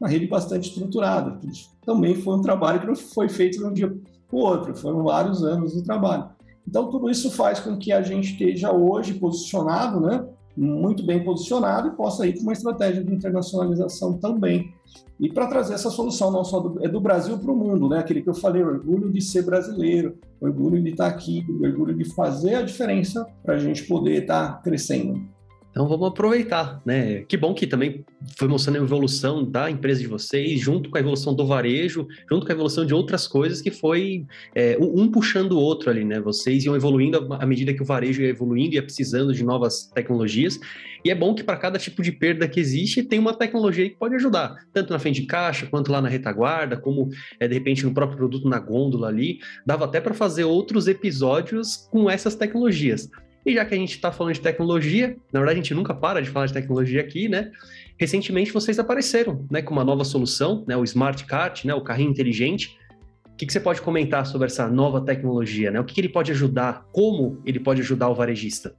uma 0.00 0.08
rede 0.08 0.26
bastante 0.26 0.68
estruturada. 0.68 1.38
Também 1.84 2.14
foi 2.14 2.36
um 2.36 2.42
trabalho 2.42 2.80
que 2.80 2.86
não 2.86 2.96
foi 2.96 3.28
feito 3.28 3.58
de 3.58 3.64
um 3.64 3.72
dia 3.72 3.88
para 3.88 4.36
o 4.36 4.40
outro, 4.40 4.74
foram 4.74 5.02
vários 5.02 5.42
anos 5.42 5.72
de 5.72 5.82
trabalho. 5.82 6.28
Então, 6.66 6.90
tudo 6.90 7.10
isso 7.10 7.30
faz 7.30 7.60
com 7.60 7.76
que 7.76 7.92
a 7.92 8.02
gente 8.02 8.32
esteja 8.32 8.72
hoje 8.72 9.14
posicionado, 9.14 10.00
né, 10.00 10.26
muito 10.56 11.04
bem 11.04 11.22
posicionado 11.24 11.88
e 11.88 11.90
possa 11.92 12.26
ir 12.26 12.34
com 12.34 12.42
uma 12.42 12.52
estratégia 12.52 13.04
de 13.04 13.14
internacionalização 13.14 14.18
também. 14.18 14.73
E 15.18 15.32
para 15.32 15.46
trazer 15.46 15.74
essa 15.74 15.90
solução 15.90 16.30
não 16.30 16.44
só 16.44 16.60
do, 16.60 16.84
é 16.84 16.88
do 16.88 17.00
Brasil 17.00 17.38
para 17.38 17.52
o 17.52 17.56
mundo, 17.56 17.88
né? 17.88 17.98
Aquele 17.98 18.22
que 18.22 18.28
eu 18.28 18.34
falei, 18.34 18.62
orgulho 18.62 19.12
de 19.12 19.20
ser 19.20 19.42
brasileiro, 19.42 20.18
orgulho 20.40 20.82
de 20.82 20.90
estar 20.90 21.06
aqui, 21.06 21.46
orgulho 21.62 21.94
de 21.94 22.04
fazer 22.14 22.56
a 22.56 22.62
diferença 22.62 23.26
para 23.42 23.54
a 23.54 23.58
gente 23.58 23.84
poder 23.84 24.22
estar 24.22 24.60
crescendo. 24.62 25.33
Então 25.74 25.88
vamos 25.88 26.06
aproveitar, 26.06 26.80
né? 26.86 27.24
Que 27.24 27.36
bom 27.36 27.52
que 27.52 27.66
também 27.66 28.04
foi 28.38 28.46
mostrando 28.46 28.76
a 28.76 28.82
evolução 28.82 29.44
da 29.44 29.68
empresa 29.68 30.00
de 30.00 30.06
vocês, 30.06 30.60
junto 30.60 30.88
com 30.88 30.96
a 30.96 31.00
evolução 31.00 31.34
do 31.34 31.44
varejo, 31.44 32.06
junto 32.30 32.46
com 32.46 32.52
a 32.52 32.54
evolução 32.54 32.86
de 32.86 32.94
outras 32.94 33.26
coisas, 33.26 33.60
que 33.60 33.72
foi 33.72 34.24
é, 34.54 34.78
um 34.80 35.10
puxando 35.10 35.54
o 35.54 35.58
outro 35.58 35.90
ali, 35.90 36.04
né? 36.04 36.20
Vocês 36.20 36.64
iam 36.64 36.76
evoluindo 36.76 37.26
à 37.34 37.44
medida 37.44 37.74
que 37.74 37.82
o 37.82 37.84
varejo 37.84 38.22
ia 38.22 38.28
evoluindo, 38.28 38.76
ia 38.76 38.84
precisando 38.84 39.34
de 39.34 39.42
novas 39.42 39.90
tecnologias. 39.92 40.60
E 41.04 41.10
é 41.10 41.14
bom 41.14 41.34
que 41.34 41.42
para 41.42 41.56
cada 41.56 41.76
tipo 41.76 42.02
de 42.02 42.12
perda 42.12 42.46
que 42.46 42.60
existe, 42.60 43.02
tem 43.02 43.18
uma 43.18 43.34
tecnologia 43.34 43.90
que 43.90 43.96
pode 43.96 44.14
ajudar, 44.14 44.54
tanto 44.72 44.92
na 44.92 45.00
frente 45.00 45.22
de 45.22 45.26
caixa, 45.26 45.66
quanto 45.66 45.90
lá 45.90 46.00
na 46.00 46.08
retaguarda, 46.08 46.76
como 46.76 47.08
é, 47.40 47.48
de 47.48 47.54
repente 47.54 47.84
no 47.84 47.92
próprio 47.92 48.16
produto 48.16 48.48
na 48.48 48.60
gôndola 48.60 49.08
ali. 49.08 49.40
Dava 49.66 49.86
até 49.86 50.00
para 50.00 50.14
fazer 50.14 50.44
outros 50.44 50.86
episódios 50.86 51.88
com 51.90 52.08
essas 52.08 52.36
tecnologias. 52.36 53.10
E 53.44 53.54
já 53.54 53.64
que 53.64 53.74
a 53.74 53.78
gente 53.78 53.94
está 53.94 54.10
falando 54.10 54.34
de 54.34 54.40
tecnologia, 54.40 55.16
na 55.32 55.40
verdade 55.40 55.58
a 55.58 55.62
gente 55.62 55.74
nunca 55.74 55.92
para 55.92 56.22
de 56.22 56.30
falar 56.30 56.46
de 56.46 56.52
tecnologia 56.52 57.00
aqui, 57.00 57.28
né? 57.28 57.50
Recentemente 57.98 58.52
vocês 58.52 58.78
apareceram, 58.78 59.46
né, 59.50 59.60
com 59.60 59.72
uma 59.72 59.84
nova 59.84 60.04
solução, 60.04 60.64
né, 60.66 60.76
o 60.76 60.82
Smart 60.84 61.24
Cart, 61.26 61.64
né, 61.64 61.74
o 61.74 61.82
carrinho 61.82 62.10
inteligente. 62.10 62.78
O 63.26 63.36
que, 63.36 63.46
que 63.46 63.52
você 63.52 63.60
pode 63.60 63.82
comentar 63.82 64.24
sobre 64.26 64.46
essa 64.46 64.68
nova 64.68 65.00
tecnologia, 65.00 65.70
né? 65.70 65.80
O 65.80 65.84
que, 65.84 65.94
que 65.94 66.00
ele 66.00 66.08
pode 66.08 66.30
ajudar? 66.30 66.86
Como 66.92 67.42
ele 67.44 67.60
pode 67.60 67.80
ajudar 67.80 68.08
o 68.08 68.14
varejista? 68.14 68.74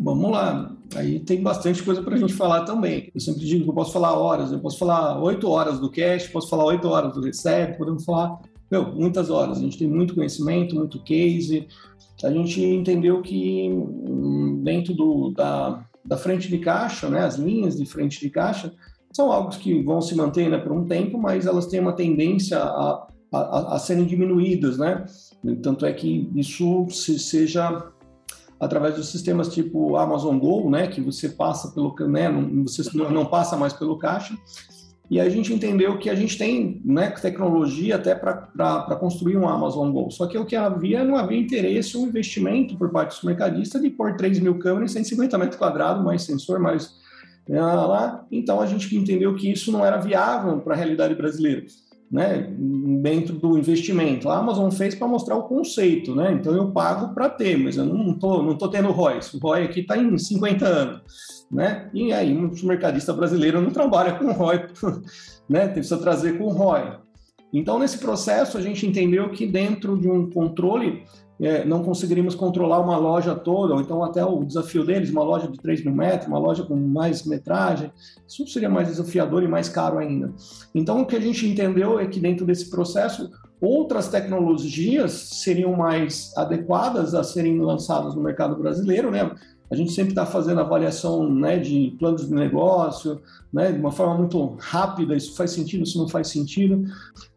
Vamos 0.00 0.30
lá, 0.30 0.76
aí 0.94 1.18
tem 1.18 1.42
bastante 1.42 1.82
coisa 1.82 2.00
para 2.02 2.14
a 2.14 2.18
gente 2.18 2.32
falar 2.32 2.64
também. 2.64 3.10
Eu 3.12 3.20
sempre 3.20 3.44
digo 3.44 3.64
que 3.64 3.70
eu 3.70 3.74
posso 3.74 3.92
falar 3.92 4.16
horas, 4.16 4.52
eu 4.52 4.60
posso 4.60 4.78
falar 4.78 5.20
oito 5.20 5.50
horas 5.50 5.80
do 5.80 5.90
cash, 5.90 6.28
posso 6.28 6.48
falar 6.48 6.66
oito 6.66 6.86
horas 6.86 7.14
do 7.14 7.20
recebe, 7.20 7.76
podemos 7.76 8.04
falar 8.04 8.38
meu, 8.70 8.92
muitas 8.94 9.30
horas. 9.30 9.58
A 9.58 9.60
gente 9.60 9.78
tem 9.78 9.88
muito 9.88 10.14
conhecimento, 10.14 10.74
muito 10.74 11.02
case, 11.02 11.66
a 12.22 12.30
gente 12.30 12.62
entendeu 12.62 13.22
que 13.22 13.70
hum, 13.70 14.60
dentro 14.62 14.94
do, 14.94 15.30
da, 15.30 15.84
da 16.04 16.16
frente 16.16 16.48
de 16.48 16.58
caixa, 16.58 17.08
né, 17.08 17.20
as 17.20 17.36
linhas 17.36 17.76
de 17.76 17.86
frente 17.86 18.20
de 18.20 18.30
caixa, 18.30 18.72
são 19.12 19.32
algo 19.32 19.50
que 19.50 19.82
vão 19.82 20.00
se 20.00 20.14
manter 20.14 20.48
né, 20.50 20.58
por 20.58 20.72
um 20.72 20.84
tempo, 20.84 21.18
mas 21.18 21.46
elas 21.46 21.66
têm 21.66 21.80
uma 21.80 21.92
tendência 21.92 22.58
a, 22.58 23.06
a, 23.32 23.76
a 23.76 23.78
serem 23.78 24.04
diminuídas, 24.04 24.78
né? 24.78 25.04
Tanto 25.62 25.86
é 25.86 25.92
que 25.92 26.30
isso 26.34 26.86
se, 26.90 27.18
seja 27.18 27.90
através 28.60 28.96
dos 28.96 29.08
sistemas 29.08 29.52
tipo 29.54 29.96
Amazon 29.96 30.38
Go, 30.38 30.68
né, 30.68 30.88
que 30.88 31.00
você 31.00 31.28
passa 31.28 31.68
pelo, 31.68 31.94
né, 32.08 32.28
não, 32.28 32.64
você 32.64 32.82
não 32.96 33.24
passa 33.24 33.56
mais 33.56 33.72
pelo 33.72 33.98
caixa, 33.98 34.36
e 35.10 35.18
a 35.18 35.28
gente 35.28 35.52
entendeu 35.52 35.96
que 35.98 36.10
a 36.10 36.14
gente 36.14 36.36
tem 36.36 36.82
né, 36.84 37.10
tecnologia 37.10 37.96
até 37.96 38.14
para 38.14 38.96
construir 39.00 39.38
um 39.38 39.48
Amazon 39.48 39.90
Go. 39.90 40.10
Só 40.10 40.26
que 40.26 40.36
o 40.36 40.44
que 40.44 40.54
havia, 40.54 41.02
não 41.02 41.16
havia 41.16 41.38
interesse 41.38 41.96
ou 41.96 42.04
um 42.04 42.08
investimento 42.08 42.76
por 42.76 42.90
parte 42.90 43.14
dos 43.14 43.24
mercadistas 43.24 43.80
de 43.80 43.88
pôr 43.88 44.16
3 44.16 44.38
mil 44.40 44.58
câmeras 44.58 44.90
em 44.90 44.94
150 44.94 45.38
metros 45.38 45.56
quadrados, 45.56 46.04
mais 46.04 46.22
sensor, 46.22 46.58
mais 46.60 46.94
né, 47.48 47.60
lá. 47.60 48.26
Então 48.30 48.60
a 48.60 48.66
gente 48.66 48.94
entendeu 48.94 49.34
que 49.34 49.50
isso 49.50 49.72
não 49.72 49.84
era 49.84 49.96
viável 49.96 50.58
para 50.60 50.74
a 50.74 50.76
realidade 50.76 51.14
brasileira. 51.14 51.64
Né, 52.10 52.48
dentro 53.02 53.34
do 53.34 53.58
investimento. 53.58 54.30
A 54.30 54.38
Amazon 54.38 54.70
fez 54.70 54.94
para 54.94 55.06
mostrar 55.06 55.36
o 55.36 55.42
conceito, 55.42 56.14
né? 56.14 56.32
Então 56.32 56.54
eu 56.54 56.70
pago 56.70 57.12
para 57.12 57.28
ter, 57.28 57.58
mas 57.58 57.76
eu 57.76 57.84
não 57.84 58.12
estou 58.12 58.42
não 58.42 58.56
tô 58.56 58.66
tendo 58.68 58.90
ROI. 58.90 59.20
O 59.34 59.38
ROI 59.38 59.64
aqui 59.64 59.80
está 59.80 59.94
em 59.94 60.16
50 60.16 60.66
anos 60.66 61.02
né? 61.50 61.88
E 61.94 62.12
aí, 62.12 62.36
o 62.36 62.66
mercadista 62.66 63.12
brasileiro 63.12 63.60
não 63.60 63.70
trabalha 63.70 64.14
com 64.14 64.30
ROI, 64.32 64.66
né? 65.48 65.68
Precisa 65.68 65.98
trazer 65.98 66.38
com 66.38 66.48
ROI. 66.48 66.98
Então, 67.52 67.78
nesse 67.78 67.98
processo, 67.98 68.58
a 68.58 68.60
gente 68.60 68.86
entendeu 68.86 69.30
que 69.30 69.46
dentro 69.46 69.98
de 69.98 70.08
um 70.08 70.28
controle, 70.28 71.04
é, 71.40 71.64
não 71.64 71.82
conseguiríamos 71.82 72.34
controlar 72.34 72.80
uma 72.80 72.96
loja 72.96 73.34
toda, 73.34 73.74
ou 73.74 73.80
então 73.80 74.02
até 74.02 74.24
o 74.24 74.44
desafio 74.44 74.84
deles, 74.84 75.10
uma 75.10 75.22
loja 75.22 75.48
de 75.48 75.58
3 75.58 75.84
mil 75.84 75.94
metros, 75.94 76.28
uma 76.28 76.38
loja 76.38 76.64
com 76.64 76.74
mais 76.74 77.24
metragem, 77.24 77.92
isso 78.26 78.46
seria 78.48 78.68
mais 78.68 78.88
desafiador 78.88 79.42
e 79.42 79.48
mais 79.48 79.68
caro 79.68 79.98
ainda. 79.98 80.32
Então, 80.74 81.00
o 81.00 81.06
que 81.06 81.16
a 81.16 81.20
gente 81.20 81.46
entendeu 81.46 81.98
é 81.98 82.06
que 82.06 82.18
dentro 82.20 82.44
desse 82.44 82.68
processo, 82.68 83.30
outras 83.60 84.08
tecnologias 84.08 85.12
seriam 85.12 85.76
mais 85.76 86.32
adequadas 86.36 87.14
a 87.14 87.22
serem 87.22 87.60
lançadas 87.60 88.14
no 88.14 88.22
mercado 88.22 88.56
brasileiro, 88.56 89.10
né? 89.10 89.30
A 89.70 89.76
gente 89.76 89.92
sempre 89.92 90.12
está 90.12 90.24
fazendo 90.24 90.60
avaliação 90.60 91.28
né, 91.28 91.58
de 91.58 91.94
planos 91.98 92.26
de 92.26 92.34
negócio, 92.34 93.20
né, 93.52 93.70
de 93.70 93.78
uma 93.78 93.92
forma 93.92 94.16
muito 94.16 94.56
rápida, 94.58 95.14
isso 95.14 95.36
faz 95.36 95.50
sentido, 95.50 95.84
isso 95.84 95.98
não 95.98 96.08
faz 96.08 96.28
sentido. 96.28 96.84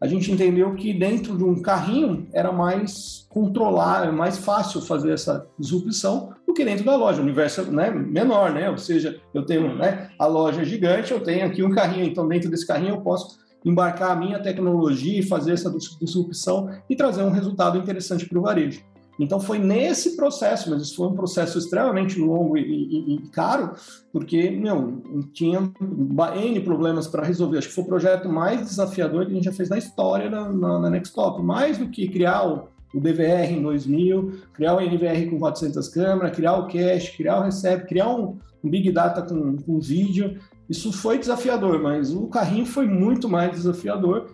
A 0.00 0.06
gente 0.06 0.30
entendeu 0.30 0.74
que 0.74 0.94
dentro 0.94 1.36
de 1.36 1.44
um 1.44 1.60
carrinho 1.60 2.26
era 2.32 2.50
mais 2.50 3.26
controlar, 3.28 4.06
é 4.06 4.10
mais 4.10 4.38
fácil 4.38 4.80
fazer 4.80 5.12
essa 5.12 5.46
disrupção 5.58 6.32
do 6.46 6.54
que 6.54 6.64
dentro 6.64 6.84
da 6.84 6.96
loja, 6.96 7.20
o 7.20 7.22
universo 7.22 7.70
né, 7.70 7.90
menor, 7.90 8.52
né? 8.52 8.68
Ou 8.70 8.78
seja, 8.78 9.20
eu 9.32 9.44
tenho 9.44 9.74
né, 9.74 10.10
a 10.18 10.26
loja 10.26 10.64
gigante, 10.64 11.12
eu 11.12 11.20
tenho 11.20 11.46
aqui 11.46 11.62
um 11.62 11.70
carrinho, 11.70 12.06
então 12.06 12.28
dentro 12.28 12.50
desse 12.50 12.66
carrinho 12.66 12.94
eu 12.94 13.00
posso 13.00 13.40
embarcar 13.64 14.10
a 14.10 14.16
minha 14.16 14.40
tecnologia 14.40 15.20
e 15.20 15.22
fazer 15.22 15.52
essa 15.52 15.72
disrupção 16.00 16.70
e 16.90 16.96
trazer 16.96 17.22
um 17.22 17.30
resultado 17.30 17.78
interessante 17.78 18.28
para 18.28 18.38
o 18.38 18.42
varejo. 18.42 18.82
Então 19.22 19.38
foi 19.38 19.58
nesse 19.58 20.16
processo, 20.16 20.68
mas 20.68 20.82
isso 20.82 20.96
foi 20.96 21.06
um 21.06 21.14
processo 21.14 21.56
extremamente 21.56 22.18
longo 22.18 22.58
e, 22.58 22.62
e, 22.62 23.14
e 23.14 23.18
caro, 23.28 23.72
porque 24.12 24.50
meu, 24.50 25.00
tinha 25.32 25.72
N 26.34 26.60
problemas 26.60 27.06
para 27.06 27.24
resolver. 27.24 27.58
Acho 27.58 27.68
que 27.68 27.74
foi 27.74 27.84
o 27.84 27.86
projeto 27.86 28.28
mais 28.28 28.66
desafiador 28.66 29.24
que 29.24 29.30
a 29.30 29.34
gente 29.36 29.44
já 29.44 29.52
fez 29.52 29.68
na 29.68 29.78
história 29.78 30.28
na, 30.28 30.52
na, 30.52 30.80
na 30.80 30.90
Nextop, 30.90 31.40
mais 31.40 31.78
do 31.78 31.88
que 31.88 32.08
criar 32.08 32.48
o, 32.48 32.68
o 32.92 33.00
DVR 33.00 33.52
em 33.52 33.62
2000, 33.62 34.40
criar 34.54 34.74
o 34.74 34.80
NVR 34.80 35.30
com 35.30 35.38
400 35.38 35.88
câmeras, 35.88 36.34
criar 36.34 36.56
o 36.56 36.66
cache, 36.66 37.16
criar 37.16 37.38
o 37.38 37.44
recebe, 37.44 37.86
criar 37.86 38.08
um, 38.08 38.38
um 38.64 38.68
Big 38.68 38.90
Data 38.90 39.22
com, 39.22 39.56
com 39.56 39.78
vídeo. 39.78 40.36
Isso 40.68 40.92
foi 40.92 41.16
desafiador, 41.16 41.80
mas 41.80 42.12
o 42.12 42.26
carrinho 42.26 42.66
foi 42.66 42.88
muito 42.88 43.28
mais 43.28 43.52
desafiador 43.52 44.30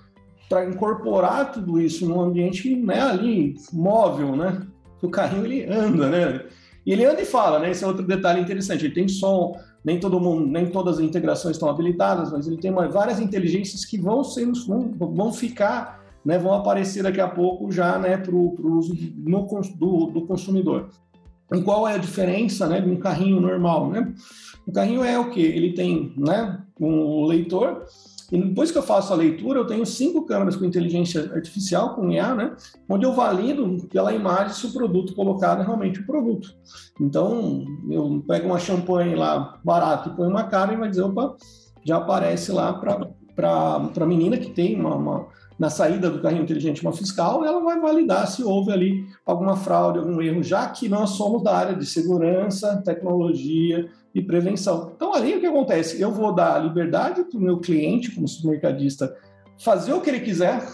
para 0.48 0.64
incorporar 0.64 1.53
tudo 1.53 1.79
isso 1.79 2.09
num 2.09 2.22
ambiente 2.22 2.74
né, 2.74 3.03
ali 3.03 3.55
móvel, 3.70 4.35
né? 4.35 4.62
O 5.02 5.08
carrinho 5.08 5.44
ele 5.44 5.64
anda, 5.64 6.08
né? 6.08 6.44
E 6.84 6.92
ele 6.92 7.04
anda 7.04 7.20
e 7.20 7.26
fala, 7.26 7.58
né? 7.58 7.70
Esse 7.70 7.84
é 7.84 7.87
outro 7.87 8.06
detalhe 8.06 8.40
interessante. 8.40 8.84
Ele 8.84 8.94
tem 8.94 9.08
som, 9.08 9.58
nem 9.84 10.00
todo 10.00 10.18
mundo, 10.18 10.46
nem 10.46 10.66
todas 10.66 10.98
as 10.98 11.04
integrações 11.04 11.56
estão 11.56 11.68
habilitadas, 11.68 12.32
mas 12.32 12.46
ele 12.46 12.56
tem 12.56 12.70
uma, 12.70 12.88
várias 12.88 13.20
inteligências 13.20 13.84
que 13.84 13.98
vão 13.98 14.24
ser, 14.24 14.46
vão, 14.66 14.90
vão 14.96 15.32
ficar, 15.32 16.02
né? 16.24 16.38
Vão 16.38 16.54
aparecer 16.54 17.02
daqui 17.02 17.20
a 17.20 17.28
pouco 17.28 17.70
já, 17.70 17.98
né? 17.98 18.16
Para 18.16 18.34
o 18.34 18.78
uso 18.78 18.94
no, 19.16 19.46
do, 19.76 20.06
do 20.06 20.26
consumidor. 20.26 20.88
E 21.52 21.62
qual 21.62 21.87
é 21.87 21.94
a 21.94 21.98
diferença, 21.98 22.66
né? 22.66 22.80
De 22.80 22.90
um 22.90 22.96
carrinho 22.96 23.40
normal, 23.40 23.90
né? 23.90 24.12
O 24.66 24.72
carrinho 24.72 25.02
é 25.04 25.18
o 25.18 25.30
que? 25.30 25.40
Ele 25.40 25.72
tem, 25.72 26.12
né? 26.16 26.58
Um 26.80 27.24
leitor 27.24 27.84
e 28.31 28.41
depois 28.41 28.71
que 28.71 28.77
eu 28.77 28.83
faço 28.83 29.12
a 29.12 29.17
leitura, 29.17 29.59
eu 29.59 29.67
tenho 29.67 29.87
cinco 29.87 30.27
câmeras 30.27 30.55
com 30.55 30.64
inteligência 30.64 31.33
artificial, 31.33 31.95
com 31.95 32.11
IA, 32.11 32.35
né? 32.35 32.57
Onde 32.88 33.07
eu 33.07 33.12
valido 33.14 33.88
pela 33.88 34.12
imagem 34.12 34.53
se 34.53 34.67
o 34.67 34.73
produto 34.73 35.14
colocado 35.14 35.62
é 35.62 35.64
realmente 35.64 36.01
o 36.01 36.07
produto. 36.07 36.55
Então, 37.01 37.64
eu 37.88 38.23
pego 38.29 38.49
uma 38.49 38.59
champanhe 38.59 39.14
lá 39.14 39.59
barata 39.64 40.11
e 40.11 40.12
ponho 40.12 40.29
uma 40.29 40.45
cara 40.45 40.75
e 40.75 40.77
vai 40.77 40.91
dizer, 40.91 41.03
opa, 41.03 41.37
já 41.83 41.97
aparece 41.97 42.53
lá 42.53 42.75
para 42.75 43.91
a 43.99 44.07
menina 44.07 44.37
que 44.37 44.51
tem 44.51 44.79
uma, 44.79 44.95
uma, 44.95 45.27
na 45.59 45.71
saída 45.71 46.11
do 46.11 46.21
carrinho 46.21 46.43
inteligente 46.43 46.83
uma 46.83 46.93
fiscal, 46.93 47.47
ela 47.47 47.62
vai 47.62 47.81
validar 47.81 48.27
se 48.27 48.45
houve 48.45 48.71
ali 48.71 49.07
alguma 49.29 49.57
fraude, 49.57 49.99
algum 49.99 50.21
erro, 50.21 50.43
já 50.43 50.69
que 50.69 50.88
nós 50.88 51.11
somos 51.11 51.43
da 51.43 51.55
área 51.55 51.77
de 51.77 51.85
segurança, 51.85 52.83
tecnologia, 52.85 53.88
e 54.14 54.23
prevenção. 54.23 54.93
Então, 54.95 55.14
ali 55.14 55.37
o 55.37 55.41
que 55.41 55.47
acontece? 55.47 56.01
Eu 56.01 56.11
vou 56.11 56.35
dar 56.35 56.59
liberdade 56.62 57.25
para 57.25 57.38
o 57.38 57.43
meu 57.43 57.59
cliente, 57.59 58.11
como 58.11 58.27
supermercadista, 58.27 59.14
fazer 59.59 59.93
o 59.93 60.01
que 60.01 60.11
ele 60.11 60.21
quiser, 60.21 60.67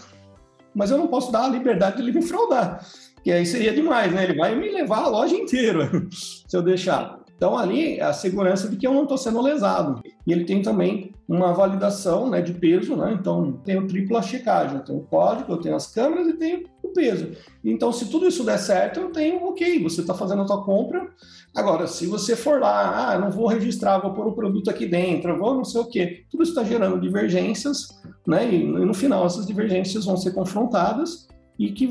mas 0.75 0.90
eu 0.90 0.99
não 0.99 1.09
posso 1.09 1.33
dar 1.33 1.45
a 1.45 1.49
liberdade 1.49 1.97
de 1.97 2.03
ele 2.03 2.12
me 2.12 2.23
fraudar, 2.23 2.87
que 3.23 3.33
aí 3.33 3.45
seria 3.45 3.75
demais, 3.75 4.12
né? 4.12 4.25
Ele 4.25 4.38
vai 4.38 4.55
me 4.55 4.71
levar 4.71 5.03
a 5.03 5.09
loja 5.09 5.35
inteira 5.35 5.90
se 6.11 6.57
eu 6.57 6.62
deixar. 6.62 7.23
Então, 7.37 7.59
ali, 7.59 8.01
a 8.01 8.12
segurança 8.12 8.68
de 8.68 8.77
que 8.77 8.87
eu 8.87 8.94
não 8.94 9.03
estou 9.03 9.18
sendo 9.18 9.42
lesado. 9.42 10.01
E 10.27 10.33
ele 10.33 10.44
tem 10.44 10.62
também 10.62 11.12
uma 11.29 11.53
validação 11.53 12.31
né, 12.31 12.40
de 12.40 12.53
peso, 12.53 12.97
né? 12.97 13.16
Então, 13.18 13.53
tem 13.64 13.77
o 13.77 13.87
tripla 13.87 14.23
checagem. 14.23 14.77
Eu 14.77 14.85
tenho 14.85 14.99
o 15.01 15.05
código, 15.05 15.53
eu 15.53 15.57
tenho 15.57 15.75
as 15.75 15.87
câmeras 15.87 16.29
e 16.29 16.35
tenho 16.35 16.64
o 16.83 16.88
peso. 16.88 17.33
Então, 17.64 17.92
se 17.92 18.07
tudo 18.07 18.27
isso 18.27 18.44
der 18.44 18.59
certo, 18.59 19.01
eu 19.01 19.11
tenho, 19.11 19.44
ok, 19.47 19.83
você 19.83 20.01
está 20.01 20.14
fazendo 20.14 20.42
a 20.42 20.47
sua 20.47 20.62
compra. 20.64 21.09
Agora, 21.55 21.87
se 21.87 22.07
você 22.07 22.37
for 22.37 22.61
lá, 22.61 23.12
ah, 23.12 23.18
não 23.18 23.31
vou 23.31 23.47
registrar, 23.47 23.99
vou 23.99 24.12
pôr 24.12 24.27
o 24.27 24.35
produto 24.35 24.70
aqui 24.70 24.87
dentro, 24.87 25.38
vou 25.38 25.55
não 25.55 25.64
sei 25.64 25.81
o 25.81 25.87
quê, 25.87 26.25
tudo 26.31 26.42
isso 26.42 26.53
está 26.53 26.64
gerando 26.64 27.01
divergências, 27.01 27.88
né? 28.27 28.53
E 28.53 28.64
no 28.64 28.94
final, 28.94 29.25
essas 29.25 29.47
divergências 29.47 30.05
vão 30.05 30.16
ser 30.16 30.33
confrontadas 30.33 31.29
e 31.59 31.70
que 31.70 31.88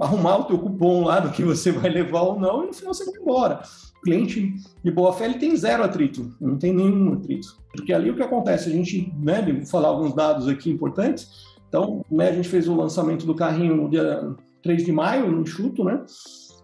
arrumar 0.00 0.38
o 0.38 0.44
teu 0.44 0.58
cupom 0.58 1.04
lá 1.04 1.20
do 1.20 1.30
que 1.30 1.42
você 1.42 1.72
vai 1.72 1.90
levar 1.90 2.22
ou 2.22 2.38
não, 2.38 2.64
e 2.64 2.66
no 2.66 2.72
final 2.72 2.92
você 2.92 3.04
vai 3.04 3.20
embora. 3.20 3.62
Cliente 4.02 4.54
de 4.82 4.90
boa 4.90 5.12
fé 5.12 5.26
ele 5.26 5.38
tem 5.38 5.54
zero 5.56 5.84
atrito, 5.84 6.34
não 6.40 6.58
tem 6.58 6.72
nenhum 6.72 7.12
atrito. 7.12 7.56
Porque 7.72 7.92
ali 7.92 8.10
o 8.10 8.16
que 8.16 8.22
acontece, 8.22 8.68
a 8.68 8.72
gente, 8.72 9.12
né, 9.20 9.40
vou 9.42 9.66
falar 9.66 9.88
alguns 9.88 10.14
dados 10.14 10.48
aqui 10.48 10.70
importantes. 10.70 11.28
Então, 11.68 12.04
né, 12.10 12.28
a 12.28 12.32
gente 12.32 12.48
fez 12.48 12.68
o 12.68 12.74
lançamento 12.74 13.24
do 13.24 13.34
carrinho 13.34 13.76
no 13.76 13.88
dia 13.88 14.34
3 14.62 14.84
de 14.84 14.92
maio, 14.92 15.30
no 15.30 15.46
Chuto, 15.46 15.84
né? 15.84 16.04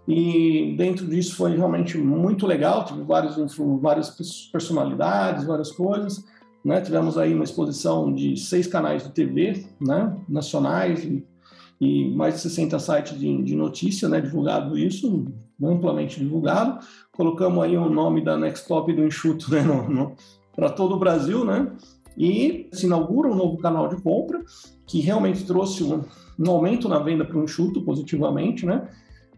E 0.06 0.74
dentro 0.78 1.06
disso 1.06 1.36
foi 1.36 1.54
realmente 1.54 1.98
muito 1.98 2.46
legal, 2.46 2.84
tive 2.86 3.02
vários, 3.02 3.36
várias 3.80 4.10
personalidades, 4.50 5.44
várias 5.44 5.70
coisas. 5.70 6.24
Né? 6.64 6.80
Tivemos 6.80 7.18
aí 7.18 7.34
uma 7.34 7.44
exposição 7.44 8.12
de 8.12 8.36
seis 8.36 8.66
canais 8.66 9.04
de 9.04 9.10
TV 9.10 9.66
né? 9.80 10.16
nacionais, 10.28 11.04
e 11.04 11.24
e 11.80 12.08
mais 12.10 12.34
de 12.34 12.40
60 12.40 12.78
sites 12.78 13.18
de, 13.18 13.42
de 13.42 13.54
notícia, 13.54 14.08
né, 14.08 14.20
divulgado 14.20 14.76
isso, 14.76 15.26
amplamente 15.62 16.18
divulgado. 16.18 16.84
Colocamos 17.12 17.62
aí 17.62 17.76
o 17.76 17.88
nome 17.88 18.22
da 18.22 18.36
Nextop 18.36 18.92
do 18.92 19.04
Enxuto 19.04 19.50
né, 19.50 19.62
para 20.54 20.70
todo 20.70 20.94
o 20.94 20.98
Brasil, 20.98 21.44
né? 21.44 21.70
E 22.16 22.68
se 22.72 22.86
inaugura 22.86 23.28
um 23.28 23.34
novo 23.34 23.58
canal 23.58 23.88
de 23.88 24.02
compra, 24.02 24.42
que 24.86 25.00
realmente 25.00 25.44
trouxe 25.44 25.84
um, 25.84 26.02
um 26.36 26.50
aumento 26.50 26.88
na 26.88 26.98
venda 26.98 27.24
para 27.24 27.38
o 27.38 27.44
Enxuto 27.44 27.82
positivamente, 27.82 28.66
né? 28.66 28.88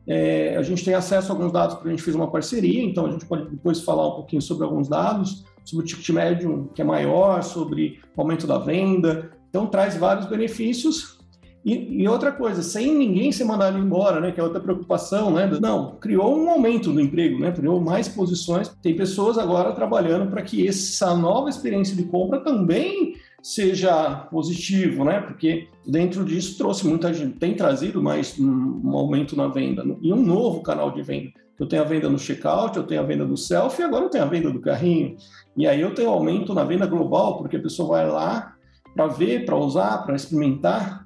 É, 0.07 0.57
a 0.57 0.63
gente 0.63 0.83
tem 0.83 0.95
acesso 0.95 1.31
a 1.31 1.35
alguns 1.35 1.53
dados 1.53 1.75
porque 1.75 1.89
a 1.89 1.91
gente 1.93 2.03
fez 2.03 2.17
uma 2.17 2.31
parceria, 2.31 2.83
então 2.83 3.05
a 3.05 3.11
gente 3.11 3.27
pode 3.27 3.51
depois 3.51 3.83
falar 3.83 4.09
um 4.09 4.13
pouquinho 4.13 4.41
sobre 4.41 4.65
alguns 4.65 4.89
dados, 4.89 5.45
sobre 5.63 5.85
o 5.85 5.87
ticket 5.87 6.09
médio 6.11 6.71
que 6.75 6.81
é 6.81 6.85
maior, 6.85 7.43
sobre 7.43 8.01
o 8.17 8.21
aumento 8.21 8.47
da 8.47 8.59
venda. 8.59 9.31
Então 9.51 9.67
traz 9.67 9.97
vários 9.97 10.27
benefícios 10.27 11.20
e, 11.65 12.03
e, 12.03 12.09
outra 12.09 12.33
coisa, 12.33 12.63
sem 12.63 12.95
ninguém 12.95 13.31
ser 13.31 13.45
mandado 13.45 13.77
embora, 13.79 14.19
né? 14.19 14.33
Que 14.33 14.41
é 14.41 14.43
outra 14.43 14.61
preocupação, 14.61 15.31
né? 15.31 15.47
Não, 15.61 15.97
criou 15.97 16.39
um 16.39 16.49
aumento 16.49 16.91
do 16.91 17.01
emprego, 17.01 17.39
né? 17.39 17.53
Criou 17.53 17.81
mais 17.81 18.09
posições. 18.09 18.69
Tem 18.83 18.97
pessoas 18.97 19.37
agora 19.37 19.73
trabalhando 19.73 20.31
para 20.31 20.43
que 20.43 20.67
essa 20.67 21.15
nova 21.15 21.51
experiência 21.51 21.95
de 21.95 22.05
compra 22.05 22.41
também 22.41 23.15
seja 23.43 24.27
positivo, 24.31 25.05
né? 25.05 25.21
Porque 25.21 25.69
dentro 25.87 26.25
disso 26.25 26.57
trouxe 26.57 26.87
muita 26.87 27.13
gente, 27.13 27.39
tem 27.39 27.55
trazido 27.55 28.03
mais 28.03 28.39
um, 28.39 28.81
um 28.85 28.97
aumento 28.97 29.37
na 29.37 29.49
venda 29.49 29.85
e 30.01 30.13
um 30.13 30.23
novo 30.23 30.63
canal 30.63 30.91
de 30.91 31.03
venda. 31.03 31.31
Eu 31.59 31.67
tenho 31.67 31.83
a 31.83 31.85
venda 31.85 32.09
no 32.09 32.19
checkout, 32.19 32.77
eu 32.77 32.85
tenho 32.85 33.03
a 33.03 33.05
venda 33.05 33.27
do 33.27 33.37
selfie, 33.37 33.83
agora 33.83 34.07
eu 34.07 34.11
tenho 34.11 34.25
a 34.25 34.27
venda 34.29 34.51
do 34.51 34.61
carrinho. 34.61 35.17
E 35.55 35.67
aí 35.67 35.81
eu 35.81 35.95
tenho 35.95 36.09
aumento 36.09 36.55
na 36.55 36.65
venda 36.65 36.87
global, 36.87 37.37
porque 37.37 37.57
a 37.57 37.63
pessoa 37.63 37.91
vai 37.91 38.09
lá 38.09 38.55
para 38.95 39.07
ver, 39.07 39.45
para 39.45 39.57
usar, 39.57 39.99
para 39.99 40.17
experimentar. 40.17 41.00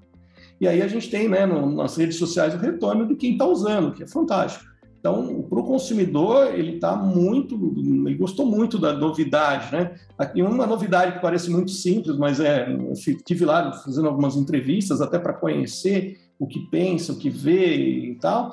E 0.64 0.68
aí 0.68 0.80
a 0.80 0.88
gente 0.88 1.10
tem 1.10 1.28
né, 1.28 1.44
nas 1.44 1.94
redes 1.94 2.16
sociais 2.16 2.54
o 2.54 2.56
retorno 2.56 3.06
de 3.06 3.14
quem 3.16 3.32
está 3.32 3.44
usando, 3.44 3.92
que 3.92 4.02
é 4.02 4.06
fantástico. 4.06 4.64
Então, 4.98 5.42
para 5.42 5.60
o 5.60 5.64
consumidor, 5.64 6.54
ele 6.54 6.76
está 6.76 6.96
muito, 6.96 7.54
ele 7.76 8.14
gostou 8.14 8.46
muito 8.46 8.78
da 8.78 8.94
novidade, 8.94 9.70
né? 9.70 9.94
Aqui 10.16 10.40
uma 10.40 10.66
novidade 10.66 11.12
que 11.12 11.20
parece 11.20 11.50
muito 11.50 11.70
simples, 11.70 12.16
mas 12.16 12.40
é, 12.40 12.66
eu 12.72 12.94
tive 13.26 13.44
lá 13.44 13.74
fazendo 13.74 14.08
algumas 14.08 14.36
entrevistas 14.36 15.02
até 15.02 15.18
para 15.18 15.34
conhecer 15.34 16.18
o 16.38 16.46
que 16.46 16.60
pensa, 16.70 17.12
o 17.12 17.18
que 17.18 17.28
vê 17.28 17.76
e 17.76 18.14
tal. 18.14 18.50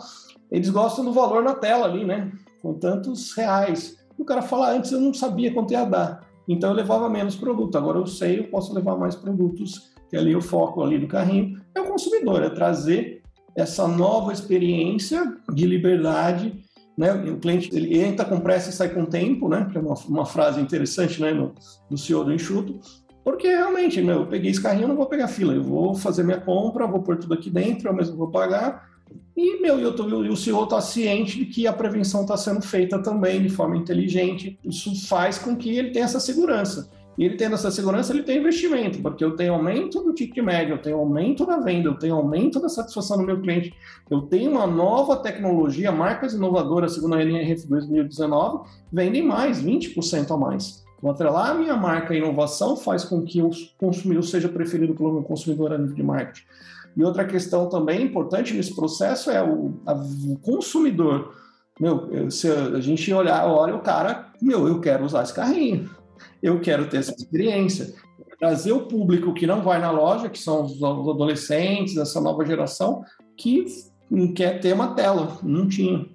Eles 0.51 0.69
gostam 0.69 1.05
do 1.05 1.13
valor 1.13 1.41
na 1.41 1.55
tela 1.55 1.85
ali, 1.85 2.03
né? 2.03 2.29
Com 2.61 2.73
tantos 2.73 3.31
reais. 3.37 3.95
O 4.17 4.25
cara 4.25 4.41
fala 4.41 4.73
antes 4.73 4.91
eu 4.91 4.99
não 4.99 5.13
sabia 5.13 5.53
quanto 5.53 5.71
ia 5.71 5.85
dar, 5.85 6.27
então 6.45 6.71
eu 6.71 6.75
levava 6.75 7.09
menos 7.09 7.37
produto. 7.37 7.77
Agora 7.77 7.99
eu 7.99 8.05
sei, 8.05 8.39
eu 8.39 8.49
posso 8.49 8.73
levar 8.73 8.97
mais 8.97 9.15
produtos 9.15 9.89
que 10.09 10.17
ali 10.17 10.35
o 10.35 10.41
foco 10.41 10.83
ali 10.83 10.99
do 10.99 11.07
carrinho 11.07 11.60
é 11.75 11.81
o 11.81 11.85
consumidor, 11.85 12.43
é 12.43 12.49
trazer 12.49 13.21
essa 13.55 13.87
nova 13.87 14.31
experiência 14.31 15.35
de 15.53 15.65
liberdade, 15.65 16.63
né? 16.97 17.13
O 17.13 17.37
cliente 17.37 17.69
ele 17.73 17.99
entra 17.99 18.25
com 18.25 18.39
pressa 18.39 18.69
e 18.69 18.73
sai 18.73 18.89
com 18.89 19.05
tempo, 19.05 19.47
né? 19.49 19.67
Que 19.71 19.77
é 19.77 19.81
uma, 19.81 19.95
uma 20.07 20.25
frase 20.25 20.59
interessante, 20.59 21.21
né? 21.21 21.33
No, 21.33 21.53
do 21.89 21.97
CEO 21.97 22.23
do 22.23 22.33
Enxuto, 22.33 22.79
porque 23.23 23.47
realmente, 23.47 24.01
meu, 24.01 24.21
eu 24.21 24.27
peguei 24.27 24.51
esse 24.51 24.61
carrinho, 24.61 24.85
eu 24.85 24.89
não 24.89 24.95
vou 24.95 25.05
pegar 25.05 25.27
fila, 25.27 25.53
eu 25.53 25.63
vou 25.63 25.93
fazer 25.93 26.23
minha 26.23 26.39
compra, 26.39 26.87
vou 26.87 27.01
pôr 27.01 27.17
tudo 27.17 27.33
aqui 27.33 27.49
dentro, 27.49 27.87
eu 27.87 27.93
mesmo 27.93 28.17
vou 28.17 28.31
pagar. 28.31 28.89
E, 29.35 29.61
meu, 29.61 29.79
eu 29.79 29.95
tô, 29.95 30.05
o 30.05 30.37
CEO 30.37 30.63
está 30.63 30.81
ciente 30.81 31.37
de 31.37 31.45
que 31.45 31.67
a 31.67 31.73
prevenção 31.73 32.21
está 32.21 32.35
sendo 32.35 32.61
feita 32.61 32.99
também 32.99 33.41
de 33.41 33.49
forma 33.49 33.77
inteligente. 33.77 34.59
Isso 34.63 35.07
faz 35.07 35.37
com 35.37 35.55
que 35.55 35.69
ele 35.69 35.91
tenha 35.91 36.05
essa 36.05 36.19
segurança. 36.19 36.89
E 37.17 37.25
ele 37.25 37.35
tendo 37.35 37.55
essa 37.55 37.69
segurança, 37.69 38.13
ele 38.13 38.23
tem 38.23 38.37
investimento, 38.37 39.01
porque 39.01 39.23
eu 39.23 39.35
tenho 39.35 39.53
aumento 39.53 40.01
do 40.01 40.13
ticket 40.13 40.43
médio, 40.43 40.75
eu 40.75 40.81
tenho 40.81 40.97
aumento 40.97 41.45
da 41.45 41.59
venda, 41.59 41.89
eu 41.89 41.95
tenho 41.95 42.15
aumento 42.15 42.59
da 42.59 42.69
satisfação 42.69 43.17
do 43.17 43.23
meu 43.23 43.41
cliente, 43.41 43.73
eu 44.09 44.21
tenho 44.21 44.51
uma 44.51 44.65
nova 44.65 45.17
tecnologia, 45.17 45.91
marcas 45.91 46.33
inovadoras, 46.33 46.93
segundo 46.93 47.15
a 47.15 47.21
NRF 47.21 47.67
2019, 47.67 48.69
vendem 48.91 49.21
mais, 49.21 49.61
20% 49.61 50.31
a 50.31 50.37
mais. 50.37 50.83
Vou 51.01 51.11
atrelar 51.11 51.51
a 51.51 51.53
minha 51.53 51.75
marca 51.75 52.13
à 52.13 52.17
inovação 52.17 52.77
faz 52.77 53.03
com 53.03 53.23
que 53.23 53.41
o 53.41 53.49
consumidor 53.77 54.23
seja 54.23 54.47
preferido 54.47 54.93
pelo 54.93 55.11
meu 55.11 55.23
consumidor 55.23 55.73
a 55.73 55.77
nível 55.77 55.95
de 55.95 56.03
marketing. 56.03 56.45
E 56.95 57.03
outra 57.03 57.25
questão 57.25 57.67
também 57.67 58.03
importante 58.03 58.53
nesse 58.53 58.75
processo 58.75 59.31
é 59.31 59.41
o, 59.43 59.73
a, 59.85 59.93
o 59.93 60.37
consumidor. 60.41 61.33
Meu, 61.79 62.29
se 62.29 62.47
a 62.47 62.79
gente 62.79 63.11
olhar, 63.11 63.47
olha 63.47 63.75
o 63.75 63.79
cara, 63.79 64.31
meu, 64.41 64.67
eu 64.67 64.79
quero 64.79 65.03
usar 65.03 65.23
esse 65.23 65.33
carrinho 65.33 65.89
eu 66.41 66.59
quero 66.59 66.87
ter 66.87 66.97
essa 66.97 67.13
experiência. 67.13 67.93
Trazer 68.39 68.71
o 68.71 68.87
público 68.87 69.33
que 69.33 69.45
não 69.45 69.61
vai 69.61 69.79
na 69.79 69.91
loja, 69.91 70.29
que 70.29 70.39
são 70.39 70.63
os 70.63 70.81
adolescentes, 70.83 71.97
essa 71.97 72.19
nova 72.19 72.45
geração, 72.45 73.03
que 73.37 73.65
quer 74.35 74.59
ter 74.59 74.73
uma 74.73 74.93
tela, 74.95 75.37
não 75.43 75.67
tinha. 75.67 76.05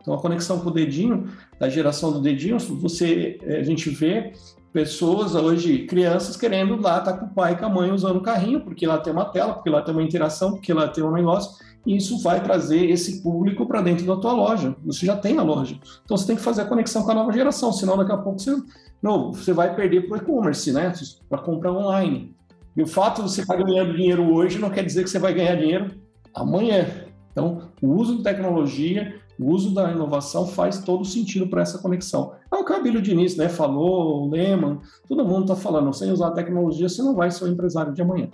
Então, 0.00 0.14
a 0.14 0.20
conexão 0.20 0.60
com 0.60 0.68
o 0.68 0.72
dedinho, 0.72 1.28
da 1.58 1.68
geração 1.68 2.12
do 2.12 2.20
dedinho, 2.20 2.58
você, 2.58 3.38
eh, 3.42 3.60
a 3.60 3.62
gente 3.62 3.88
vê 3.88 4.32
pessoas 4.72 5.34
hoje, 5.34 5.86
crianças 5.86 6.36
querendo 6.36 6.80
lá 6.80 6.98
estar 6.98 7.12
tá 7.12 7.18
com 7.18 7.26
o 7.26 7.34
pai 7.34 7.52
e 7.52 7.56
com 7.56 7.66
a 7.66 7.68
mãe 7.68 7.90
usando 7.92 8.16
o 8.16 8.22
carrinho, 8.22 8.62
porque 8.62 8.86
lá 8.86 8.98
tem 8.98 9.12
uma 9.12 9.26
tela, 9.26 9.54
porque 9.54 9.70
lá 9.70 9.82
tem 9.82 9.94
uma 9.94 10.02
interação, 10.02 10.52
porque 10.52 10.72
lá 10.72 10.88
tem 10.88 11.04
um 11.04 11.12
negócio, 11.12 11.52
e 11.84 11.96
isso 11.96 12.22
vai 12.22 12.42
trazer 12.42 12.90
esse 12.90 13.22
público 13.22 13.66
para 13.66 13.80
dentro 13.80 14.06
da 14.06 14.16
tua 14.16 14.32
loja. 14.32 14.76
Você 14.84 15.04
já 15.06 15.16
tem 15.16 15.38
a 15.38 15.42
loja. 15.42 15.78
Então 16.04 16.16
você 16.16 16.26
tem 16.26 16.36
que 16.36 16.42
fazer 16.42 16.62
a 16.62 16.66
conexão 16.66 17.02
com 17.02 17.10
a 17.10 17.14
nova 17.14 17.32
geração, 17.32 17.72
senão 17.72 17.96
daqui 17.96 18.12
a 18.12 18.18
pouco 18.18 18.38
você 18.38 18.56
não, 19.02 19.32
você 19.32 19.52
vai 19.52 19.74
perder 19.74 20.06
para 20.06 20.14
o 20.14 20.16
e-commerce, 20.18 20.72
né? 20.72 20.92
Para 21.28 21.38
comprar 21.38 21.72
online. 21.72 22.36
E 22.76 22.82
o 22.82 22.86
fato 22.86 23.22
de 23.22 23.30
você 23.30 23.42
estar 23.42 23.56
ganhando 23.56 23.94
dinheiro 23.94 24.32
hoje 24.32 24.58
não 24.58 24.70
quer 24.70 24.84
dizer 24.84 25.02
que 25.02 25.10
você 25.10 25.18
vai 25.18 25.34
ganhar 25.34 25.56
dinheiro 25.56 25.90
amanhã. 26.34 26.86
Então, 27.32 27.70
o 27.82 27.88
uso 27.88 28.18
de 28.18 28.22
tecnologia 28.22 29.20
O 29.38 29.50
uso 29.50 29.74
da 29.74 29.90
inovação 29.90 30.46
faz 30.46 30.78
todo 30.78 31.04
sentido 31.04 31.48
para 31.48 31.62
essa 31.62 31.78
conexão. 31.78 32.32
É 32.52 32.56
o 32.56 32.64
que 32.64 32.72
o 32.72 32.76
Abílio 32.76 33.02
Diniz 33.02 33.36
né, 33.36 33.48
falou, 33.48 34.24
o 34.24 34.30
Lehman, 34.30 34.78
todo 35.08 35.24
mundo 35.24 35.42
está 35.42 35.56
falando, 35.56 35.92
sem 35.92 36.12
usar 36.12 36.28
a 36.28 36.32
tecnologia, 36.32 36.88
você 36.88 37.02
não 37.02 37.14
vai 37.14 37.30
ser 37.30 37.44
o 37.44 37.48
empresário 37.48 37.92
de 37.92 38.02
amanhã. 38.02 38.28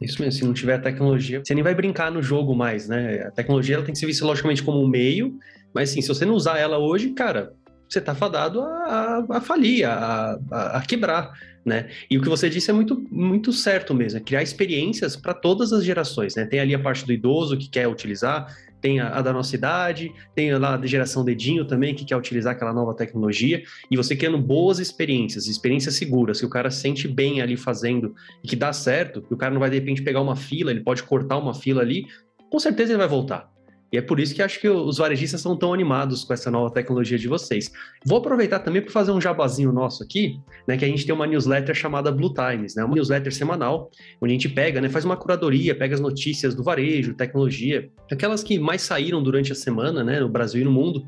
Isso 0.00 0.20
mesmo, 0.20 0.38
se 0.38 0.44
não 0.44 0.52
tiver 0.52 0.78
tecnologia, 0.78 1.40
você 1.42 1.54
nem 1.54 1.64
vai 1.64 1.74
brincar 1.74 2.10
no 2.10 2.22
jogo 2.22 2.54
mais, 2.54 2.88
né? 2.88 3.22
A 3.26 3.30
tecnologia 3.30 3.76
ela 3.76 3.84
tem 3.84 3.92
que 3.92 3.98
ser 3.98 4.06
vista 4.06 4.26
logicamente 4.26 4.62
como 4.62 4.82
um 4.82 4.88
meio, 4.88 5.38
mas 5.74 5.90
assim, 5.90 6.02
se 6.02 6.08
você 6.08 6.24
não 6.24 6.34
usar 6.34 6.58
ela 6.58 6.78
hoje, 6.78 7.10
cara, 7.10 7.54
você 7.88 7.98
está 7.98 8.14
fadado 8.14 8.60
a, 8.60 8.66
a, 8.66 9.36
a 9.36 9.40
falir, 9.40 9.84
a, 9.84 10.38
a, 10.50 10.78
a, 10.78 10.80
quebrar, 10.82 11.32
né? 11.64 11.88
E 12.10 12.18
o 12.18 12.22
que 12.22 12.28
você 12.28 12.50
disse 12.50 12.70
é 12.70 12.74
muito, 12.74 13.02
muito 13.10 13.52
certo 13.52 13.94
mesmo, 13.94 14.18
é 14.18 14.22
criar 14.22 14.42
experiências 14.42 15.16
para 15.16 15.32
todas 15.32 15.72
as 15.72 15.84
gerações, 15.84 16.34
né? 16.34 16.44
Tem 16.44 16.60
ali 16.60 16.74
a 16.74 16.78
parte 16.78 17.06
do 17.06 17.12
idoso 17.12 17.56
que 17.56 17.68
quer 17.68 17.88
utilizar, 17.88 18.54
tem 18.80 19.00
a, 19.00 19.08
a, 19.08 19.22
da 19.22 19.32
nossa 19.32 19.54
idade, 19.54 20.12
tem 20.34 20.52
lá 20.54 20.76
a 20.76 20.86
geração 20.86 21.24
dedinho 21.24 21.64
também, 21.64 21.94
que 21.94 22.04
quer 22.04 22.16
utilizar 22.16 22.54
aquela 22.54 22.72
nova 22.72 22.94
tecnologia, 22.94 23.62
e 23.90 23.96
você 23.96 24.14
criando 24.14 24.38
boas 24.38 24.78
experiências, 24.78 25.46
experiências 25.46 25.94
seguras, 25.94 26.40
que 26.40 26.46
o 26.46 26.50
cara 26.50 26.70
sente 26.70 27.08
bem 27.08 27.40
ali 27.40 27.56
fazendo 27.56 28.14
e 28.42 28.48
que 28.48 28.56
dá 28.56 28.72
certo, 28.72 29.22
que 29.22 29.34
o 29.34 29.36
cara 29.36 29.52
não 29.52 29.60
vai 29.60 29.70
de 29.70 29.76
repente 29.76 30.02
pegar 30.02 30.20
uma 30.20 30.36
fila, 30.36 30.70
ele 30.70 30.80
pode 30.80 31.02
cortar 31.02 31.38
uma 31.38 31.54
fila 31.54 31.82
ali, 31.82 32.06
com 32.50 32.58
certeza 32.58 32.92
ele 32.92 32.98
vai 32.98 33.08
voltar. 33.08 33.55
E 33.96 33.98
é 33.98 34.02
por 34.02 34.20
isso 34.20 34.34
que 34.34 34.42
acho 34.42 34.60
que 34.60 34.68
os 34.68 34.98
varejistas 34.98 35.40
são 35.40 35.56
tão 35.56 35.72
animados 35.72 36.22
com 36.22 36.34
essa 36.34 36.50
nova 36.50 36.70
tecnologia 36.70 37.18
de 37.18 37.26
vocês. 37.26 37.72
Vou 38.04 38.18
aproveitar 38.18 38.58
também 38.58 38.82
para 38.82 38.92
fazer 38.92 39.10
um 39.10 39.18
jabazinho 39.18 39.72
nosso 39.72 40.02
aqui, 40.02 40.38
né? 40.68 40.76
Que 40.76 40.84
a 40.84 40.88
gente 40.88 41.06
tem 41.06 41.14
uma 41.14 41.26
newsletter 41.26 41.74
chamada 41.74 42.12
Blue 42.12 42.34
Times, 42.34 42.74
né? 42.74 42.84
Uma 42.84 42.94
newsletter 42.94 43.34
semanal, 43.34 43.90
onde 44.20 44.32
a 44.32 44.34
gente 44.34 44.50
pega, 44.50 44.82
né? 44.82 44.90
Faz 44.90 45.06
uma 45.06 45.16
curadoria, 45.16 45.74
pega 45.74 45.94
as 45.94 46.00
notícias 46.00 46.54
do 46.54 46.62
varejo, 46.62 47.14
tecnologia, 47.14 47.88
aquelas 48.12 48.42
que 48.42 48.58
mais 48.58 48.82
saíram 48.82 49.22
durante 49.22 49.50
a 49.50 49.54
semana, 49.54 50.04
né? 50.04 50.20
No 50.20 50.28
Brasil 50.28 50.60
e 50.60 50.64
no 50.64 50.70
mundo. 50.70 51.02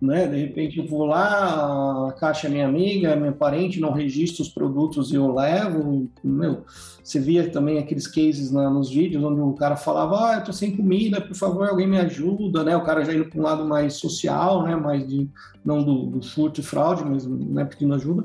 Né? 0.00 0.26
De 0.26 0.36
repente 0.36 0.78
eu 0.78 0.86
vou 0.86 1.04
lá, 1.04 2.08
a 2.08 2.12
caixa 2.12 2.46
é 2.46 2.50
minha 2.50 2.66
amiga, 2.66 3.14
minha 3.16 3.32
parente, 3.32 3.80
não 3.80 3.92
registra 3.92 4.42
os 4.42 4.48
produtos 4.48 5.12
e 5.12 5.16
eu 5.16 5.32
levo. 5.32 6.10
Meu, 6.24 6.64
você 7.02 7.20
via 7.20 7.50
também 7.50 7.78
aqueles 7.78 8.06
cases 8.06 8.50
na, 8.50 8.70
nos 8.70 8.90
vídeos 8.90 9.22
onde 9.22 9.40
o 9.40 9.52
cara 9.52 9.76
falava, 9.76 10.30
ah, 10.30 10.34
eu 10.36 10.44
tô 10.44 10.52
sem 10.52 10.74
comida, 10.74 11.20
por 11.20 11.36
favor, 11.36 11.68
alguém 11.68 11.86
me 11.86 11.98
ajuda, 11.98 12.64
né? 12.64 12.76
O 12.76 12.84
cara 12.84 13.04
já 13.04 13.12
indo 13.12 13.26
para 13.26 13.38
um 13.38 13.42
lado 13.42 13.64
mais 13.64 13.94
social, 13.94 14.62
né? 14.62 14.74
Mais 14.74 15.06
de 15.06 15.28
não 15.64 15.84
do, 15.84 16.06
do 16.06 16.22
furto 16.22 16.60
e 16.60 16.64
fraude, 16.64 17.04
mas 17.04 17.26
né, 17.26 17.64
pedindo 17.64 17.94
ajuda. 17.94 18.22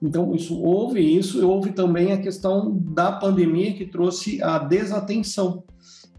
Então, 0.00 0.34
isso 0.34 0.60
houve 0.60 1.00
isso, 1.00 1.46
houve 1.46 1.72
também 1.72 2.12
a 2.12 2.20
questão 2.20 2.76
da 2.76 3.12
pandemia 3.12 3.72
que 3.74 3.86
trouxe 3.86 4.42
a 4.42 4.58
desatenção. 4.58 5.62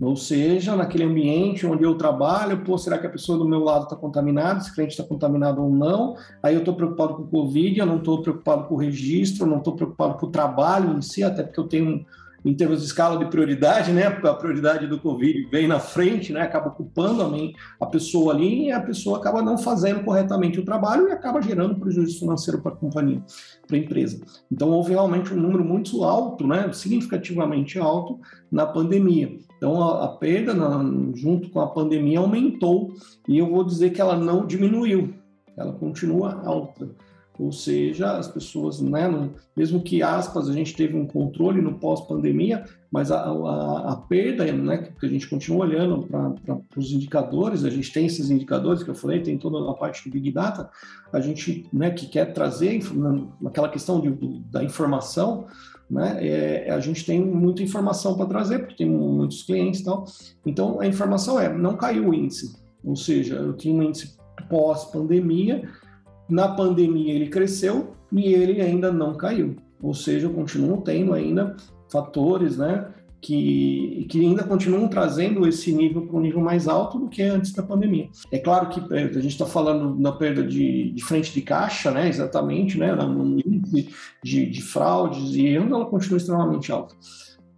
Ou 0.01 0.15
seja, 0.15 0.75
naquele 0.75 1.03
ambiente 1.03 1.65
onde 1.65 1.83
eu 1.83 1.95
trabalho, 1.95 2.63
pô, 2.63 2.77
será 2.77 2.97
que 2.97 3.05
a 3.05 3.09
pessoa 3.09 3.37
do 3.37 3.47
meu 3.47 3.59
lado 3.59 3.83
está 3.83 3.95
contaminada? 3.95 4.59
Se 4.59 4.71
o 4.71 4.73
cliente 4.73 4.91
está 4.91 5.03
contaminado 5.03 5.61
ou 5.61 5.69
não? 5.69 6.15
Aí 6.41 6.55
eu 6.55 6.59
estou 6.59 6.75
preocupado 6.75 7.15
com 7.15 7.23
o 7.23 7.27
Covid, 7.27 7.79
eu 7.79 7.85
não 7.85 7.97
estou 7.97 8.21
preocupado 8.21 8.65
com 8.65 8.75
o 8.75 8.77
registro, 8.77 9.45
eu 9.45 9.49
não 9.49 9.59
estou 9.59 9.75
preocupado 9.75 10.15
com 10.15 10.25
o 10.25 10.31
trabalho 10.31 10.97
em 10.97 11.01
si, 11.01 11.23
até 11.23 11.43
porque 11.43 11.59
eu 11.59 11.67
tenho 11.67 12.05
em 12.45 12.53
termos 12.53 12.81
de 12.81 12.87
escala 12.87 13.17
de 13.17 13.25
prioridade, 13.25 13.91
né? 13.91 14.07
A 14.07 14.33
prioridade 14.33 14.85
do 14.87 14.99
Covid 14.99 15.47
vem 15.49 15.67
na 15.67 15.79
frente, 15.79 16.33
né? 16.33 16.41
Acaba 16.41 16.69
ocupando 16.69 17.21
a, 17.21 17.85
a 17.85 17.87
pessoa 17.87 18.33
ali 18.33 18.65
e 18.65 18.71
a 18.71 18.81
pessoa 18.81 19.17
acaba 19.17 19.41
não 19.41 19.57
fazendo 19.57 20.03
corretamente 20.03 20.59
o 20.59 20.65
trabalho 20.65 21.07
e 21.07 21.11
acaba 21.11 21.41
gerando 21.41 21.79
prejuízo 21.79 22.19
financeiro 22.19 22.61
para 22.61 22.73
a 22.73 22.75
companhia, 22.75 23.23
para 23.65 23.77
a 23.77 23.79
empresa. 23.79 24.21
Então, 24.51 24.69
houve 24.69 24.91
realmente 24.91 25.33
um 25.33 25.37
número 25.37 25.63
muito 25.63 26.03
alto, 26.03 26.45
né? 26.45 26.71
Significativamente 26.73 27.79
alto 27.79 28.19
na 28.51 28.65
pandemia. 28.65 29.37
Então, 29.63 29.81
a, 29.81 30.03
a 30.03 30.07
perda 30.09 30.53
na, 30.53 30.83
junto 31.15 31.49
com 31.49 31.61
a 31.61 31.67
pandemia 31.67 32.19
aumentou 32.19 32.93
e 33.25 33.37
eu 33.37 33.49
vou 33.49 33.63
dizer 33.63 33.91
que 33.91 34.01
ela 34.01 34.17
não 34.17 34.45
diminuiu, 34.45 35.13
ela 35.55 35.71
continua 35.71 36.41
alta. 36.43 36.89
Ou 37.39 37.49
seja, 37.49 38.17
as 38.17 38.27
pessoas, 38.27 38.81
né, 38.81 39.09
mesmo 39.55 39.81
que 39.81 40.03
aspas, 40.03 40.49
a 40.49 40.53
gente 40.53 40.75
teve 40.75 40.97
um 40.97 41.07
controle 41.07 41.61
no 41.61 41.75
pós-pandemia, 41.75 42.65
mas 42.91 43.09
a, 43.09 43.21
a, 43.21 43.93
a, 43.93 43.95
perda, 43.95 44.51
né, 44.51 44.89
que 44.99 45.05
a 45.05 45.09
gente 45.09 45.29
continua 45.29 45.65
olhando 45.65 46.07
para 46.07 46.59
os 46.75 46.91
indicadores, 46.91 47.63
a 47.63 47.69
gente 47.69 47.91
tem 47.91 48.05
esses 48.05 48.29
indicadores 48.29 48.83
que 48.83 48.89
eu 48.89 48.95
falei, 48.95 49.21
tem 49.21 49.37
toda 49.37 49.71
a 49.71 49.73
parte 49.73 50.09
do 50.09 50.11
Big 50.11 50.29
Data, 50.29 50.69
a 51.11 51.21
gente 51.21 51.65
né, 51.71 51.89
que 51.89 52.05
quer 52.07 52.33
trazer 52.33 52.81
aquela 53.45 53.69
questão 53.69 54.01
de, 54.01 54.09
do, 54.09 54.39
da 54.51 54.61
informação, 54.61 55.47
né, 55.89 56.17
é, 56.25 56.71
a 56.71 56.79
gente 56.79 57.05
tem 57.05 57.23
muita 57.23 57.61
informação 57.61 58.15
para 58.15 58.25
trazer, 58.25 58.59
porque 58.59 58.75
tem 58.75 58.89
muitos 58.89 59.43
clientes 59.43 59.81
e 59.81 59.83
tal. 59.83 60.05
Então, 60.45 60.79
a 60.79 60.87
informação 60.87 61.39
é, 61.39 61.51
não 61.51 61.75
caiu 61.75 62.09
o 62.09 62.13
índice, 62.13 62.55
ou 62.83 62.95
seja, 62.95 63.35
eu 63.35 63.53
tinha 63.53 63.75
um 63.75 63.83
índice 63.83 64.17
pós-pandemia, 64.49 65.69
na 66.29 66.47
pandemia 66.47 67.13
ele 67.13 67.29
cresceu 67.29 67.95
e 68.11 68.33
ele 68.33 68.61
ainda 68.61 68.91
não 68.91 69.15
caiu. 69.15 69.55
Ou 69.81 69.93
seja, 69.93 70.29
continuam 70.29 70.81
tendo 70.81 71.13
ainda 71.13 71.55
fatores, 71.91 72.57
né, 72.57 72.87
que, 73.23 74.05
que 74.09 74.19
ainda 74.19 74.43
continuam 74.43 74.89
trazendo 74.89 75.47
esse 75.47 75.71
nível 75.71 76.05
para 76.05 76.17
um 76.17 76.19
nível 76.19 76.41
mais 76.41 76.67
alto 76.67 76.99
do 76.99 77.07
que 77.07 77.23
antes 77.23 77.53
da 77.53 77.63
pandemia. 77.63 78.09
É 78.29 78.37
claro 78.37 78.67
que 78.67 78.81
é, 78.93 79.03
a 79.03 79.13
gente 79.13 79.27
está 79.27 79.45
falando 79.45 79.95
da 79.95 80.11
perda 80.11 80.43
de, 80.43 80.91
de, 80.91 81.03
frente 81.03 81.33
de 81.33 81.41
caixa, 81.41 81.89
né, 81.89 82.09
exatamente, 82.09 82.77
né, 82.77 82.93
no 82.93 83.39
índice 83.39 83.89
de, 84.21 84.45
de 84.45 84.61
fraudes 84.61 85.35
e 85.35 85.47
ainda 85.47 85.73
ela 85.73 85.85
continua 85.85 86.17
extremamente 86.17 86.69
alta. 86.69 86.93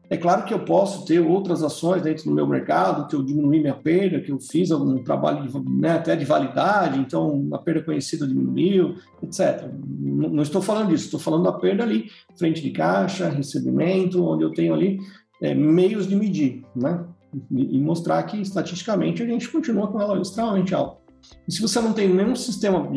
É 0.08 0.16
claro 0.16 0.46
que 0.46 0.54
eu 0.54 0.60
posso 0.60 1.04
ter 1.04 1.20
outras 1.20 1.64
ações 1.64 2.04
dentro 2.04 2.26
do 2.26 2.32
meu 2.32 2.46
mercado, 2.46 3.08
que 3.08 3.16
eu 3.16 3.24
diminui 3.24 3.60
minha 3.60 3.74
perda, 3.74 4.20
que 4.20 4.32
eu 4.32 4.40
fiz 4.40 4.70
algum 4.70 5.04
trabalho 5.04 5.48
de, 5.48 5.60
né, 5.68 5.94
até 5.94 6.16
de 6.16 6.24
validade, 6.24 7.00
então 7.00 7.50
a 7.52 7.58
perda 7.58 7.82
conhecida 7.82 8.28
diminuiu, 8.28 8.98
etc. 9.24 9.68
Não, 9.84 10.30
não 10.30 10.44
estou 10.44 10.62
falando 10.62 10.90
disso, 10.90 11.06
estou 11.06 11.20
falando 11.20 11.46
da 11.46 11.54
perda 11.54 11.82
ali, 11.82 12.06
frente 12.38 12.62
de 12.62 12.70
caixa, 12.70 13.30
recebimento, 13.30 14.24
onde 14.24 14.44
eu 14.44 14.52
tenho 14.52 14.76
ali 14.76 15.00
é, 15.42 15.54
meios 15.54 16.08
de 16.08 16.16
medir, 16.16 16.64
né? 16.76 17.04
E, 17.52 17.78
e 17.78 17.82
mostrar 17.82 18.24
que 18.24 18.38
estatisticamente 18.38 19.22
a 19.22 19.26
gente 19.26 19.50
continua 19.50 19.88
com 19.88 20.00
ela 20.00 20.20
extremamente 20.22 20.74
alta. 20.74 21.06
E 21.48 21.52
se 21.52 21.62
você 21.62 21.82
não 21.82 21.94
tem 21.94 22.08
nenhum 22.08 22.36
sistema 22.36 22.88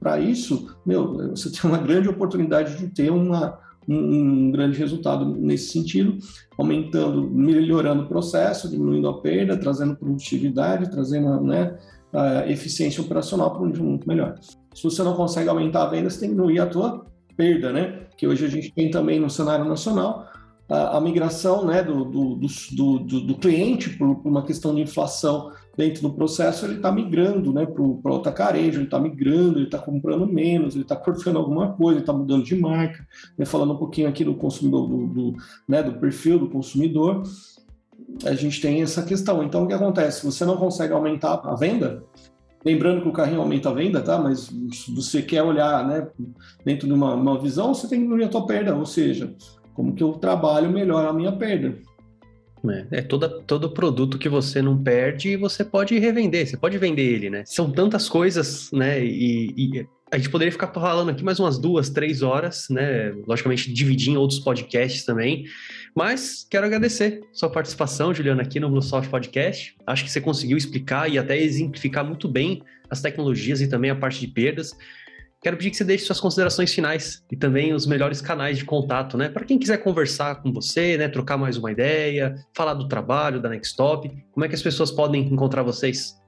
para 0.00 0.18
isso, 0.18 0.76
meu, 0.84 1.30
você 1.30 1.50
tem 1.50 1.70
uma 1.70 1.78
grande 1.78 2.08
oportunidade 2.08 2.76
de 2.76 2.88
ter 2.88 3.10
uma 3.10 3.58
um, 3.88 3.96
um, 3.96 4.50
grande 4.50 4.78
resultado 4.78 5.24
nesse 5.24 5.72
sentido, 5.72 6.18
aumentando, 6.58 7.30
melhorando 7.30 8.02
o 8.02 8.06
processo, 8.06 8.68
diminuindo 8.68 9.08
a 9.08 9.20
perda, 9.20 9.56
trazendo 9.56 9.96
produtividade, 9.96 10.90
trazendo 10.90 11.40
né, 11.40 11.74
a 12.12 12.46
eficiência 12.50 13.02
operacional 13.02 13.50
para 13.52 13.62
um 13.62 13.66
nível 13.66 14.00
melhor. 14.06 14.34
Se 14.74 14.82
você 14.82 15.02
não 15.02 15.14
consegue 15.14 15.48
aumentar 15.48 15.84
a 15.84 15.90
venda, 15.90 16.10
você 16.10 16.20
tem 16.20 16.28
que 16.28 16.34
diminuir 16.34 16.60
a 16.60 16.66
tua 16.66 17.06
perda, 17.34 17.72
né? 17.72 18.06
Que 18.16 18.26
hoje 18.26 18.44
a 18.44 18.48
gente 18.48 18.72
tem 18.72 18.90
também 18.90 19.18
no 19.18 19.30
cenário 19.30 19.64
nacional 19.64 20.26
a, 20.68 21.00
migração 21.00 21.64
né, 21.64 21.82
do, 21.82 22.04
do, 22.04 22.36
do, 22.36 22.98
do, 22.98 23.34
cliente 23.36 23.90
por, 23.90 24.16
por 24.16 24.28
uma 24.28 24.44
questão 24.44 24.74
de 24.74 24.82
inflação 24.82 25.50
dentro 25.76 26.02
do 26.02 26.12
processo 26.12 26.66
ele 26.66 26.74
está 26.74 26.92
migrando 26.92 27.52
né, 27.52 27.64
para 27.64 27.82
o 27.82 28.16
atacarejo, 28.16 28.78
ele 28.78 28.84
está 28.84 28.98
migrando, 28.98 29.58
ele 29.58 29.64
está 29.64 29.78
comprando 29.78 30.26
menos, 30.26 30.74
ele 30.74 30.82
está 30.82 30.94
cortando 30.94 31.38
alguma 31.38 31.72
coisa, 31.72 31.98
ele 31.98 32.00
está 32.00 32.12
mudando 32.12 32.44
de 32.44 32.54
marca, 32.54 33.06
né, 33.36 33.46
falando 33.46 33.72
um 33.72 33.78
pouquinho 33.78 34.08
aqui 34.08 34.24
do 34.24 34.34
consumidor, 34.34 34.86
do, 34.86 35.06
do, 35.06 35.36
né, 35.66 35.82
do 35.82 35.94
perfil 35.94 36.38
do 36.38 36.50
consumidor, 36.50 37.22
a 38.24 38.34
gente 38.34 38.60
tem 38.60 38.82
essa 38.82 39.02
questão. 39.02 39.42
Então, 39.42 39.64
o 39.64 39.66
que 39.66 39.74
acontece? 39.74 40.24
Você 40.24 40.44
não 40.44 40.56
consegue 40.56 40.92
aumentar 40.92 41.40
a 41.44 41.54
venda, 41.54 42.02
Lembrando 42.64 43.02
que 43.02 43.08
o 43.08 43.12
carrinho 43.12 43.40
aumenta 43.40 43.70
a 43.70 43.72
venda, 43.72 44.02
tá? 44.02 44.18
Mas 44.18 44.50
se 44.72 44.92
você 44.94 45.22
quer 45.22 45.42
olhar 45.42 45.86
né, 45.86 46.08
dentro 46.64 46.88
de 46.88 46.92
uma, 46.92 47.14
uma 47.14 47.40
visão, 47.40 47.72
você 47.72 47.88
tem 47.88 48.00
que 48.00 48.14
ver 48.14 48.24
a 48.24 48.28
tua 48.28 48.46
perda, 48.46 48.74
ou 48.74 48.84
seja, 48.84 49.32
como 49.78 49.94
que 49.94 50.02
eu 50.02 50.14
trabalho 50.14 50.72
melhor 50.72 51.06
a 51.06 51.12
minha 51.12 51.30
perda. 51.30 51.72
É, 52.68 52.98
é 52.98 53.02
toda, 53.02 53.28
todo 53.28 53.70
produto 53.70 54.18
que 54.18 54.28
você 54.28 54.60
não 54.60 54.76
perde, 54.76 55.36
você 55.36 55.64
pode 55.64 55.96
revender, 55.96 56.48
você 56.48 56.56
pode 56.56 56.76
vender 56.76 57.04
ele, 57.04 57.30
né? 57.30 57.44
São 57.46 57.70
tantas 57.70 58.08
coisas, 58.08 58.72
né? 58.72 59.00
E, 59.00 59.54
e 59.56 59.86
a 60.10 60.18
gente 60.18 60.30
poderia 60.30 60.50
ficar 60.50 60.66
falando 60.72 61.10
aqui 61.10 61.22
mais 61.22 61.38
umas 61.38 61.58
duas, 61.58 61.90
três 61.90 62.22
horas, 62.22 62.66
né? 62.68 63.12
Logicamente, 63.24 63.72
dividir 63.72 64.14
em 64.14 64.16
outros 64.16 64.40
podcasts 64.40 65.04
também. 65.04 65.44
Mas 65.94 66.44
quero 66.50 66.66
agradecer 66.66 67.20
sua 67.32 67.48
participação, 67.48 68.12
Juliana, 68.12 68.42
aqui 68.42 68.58
no 68.58 68.68
Bluesoft 68.68 69.08
Podcast. 69.08 69.76
Acho 69.86 70.02
que 70.02 70.10
você 70.10 70.20
conseguiu 70.20 70.58
explicar 70.58 71.08
e 71.08 71.18
até 71.18 71.40
exemplificar 71.40 72.04
muito 72.04 72.26
bem 72.26 72.64
as 72.90 73.00
tecnologias 73.00 73.60
e 73.60 73.68
também 73.68 73.92
a 73.92 73.96
parte 73.96 74.18
de 74.18 74.26
perdas. 74.26 74.76
Quero 75.40 75.56
pedir 75.56 75.70
que 75.70 75.76
você 75.76 75.84
deixe 75.84 76.04
suas 76.04 76.20
considerações 76.20 76.74
finais 76.74 77.24
e 77.30 77.36
também 77.36 77.72
os 77.72 77.86
melhores 77.86 78.20
canais 78.20 78.58
de 78.58 78.64
contato, 78.64 79.16
né? 79.16 79.28
Para 79.28 79.44
quem 79.44 79.56
quiser 79.56 79.76
conversar 79.78 80.42
com 80.42 80.52
você, 80.52 80.98
né? 80.98 81.06
Trocar 81.08 81.36
mais 81.36 81.56
uma 81.56 81.70
ideia, 81.70 82.34
falar 82.52 82.74
do 82.74 82.88
trabalho 82.88 83.40
da 83.40 83.48
Nextop, 83.48 84.10
como 84.32 84.44
é 84.44 84.48
que 84.48 84.56
as 84.56 84.62
pessoas 84.62 84.90
podem 84.90 85.22
encontrar 85.22 85.62
vocês? 85.62 86.18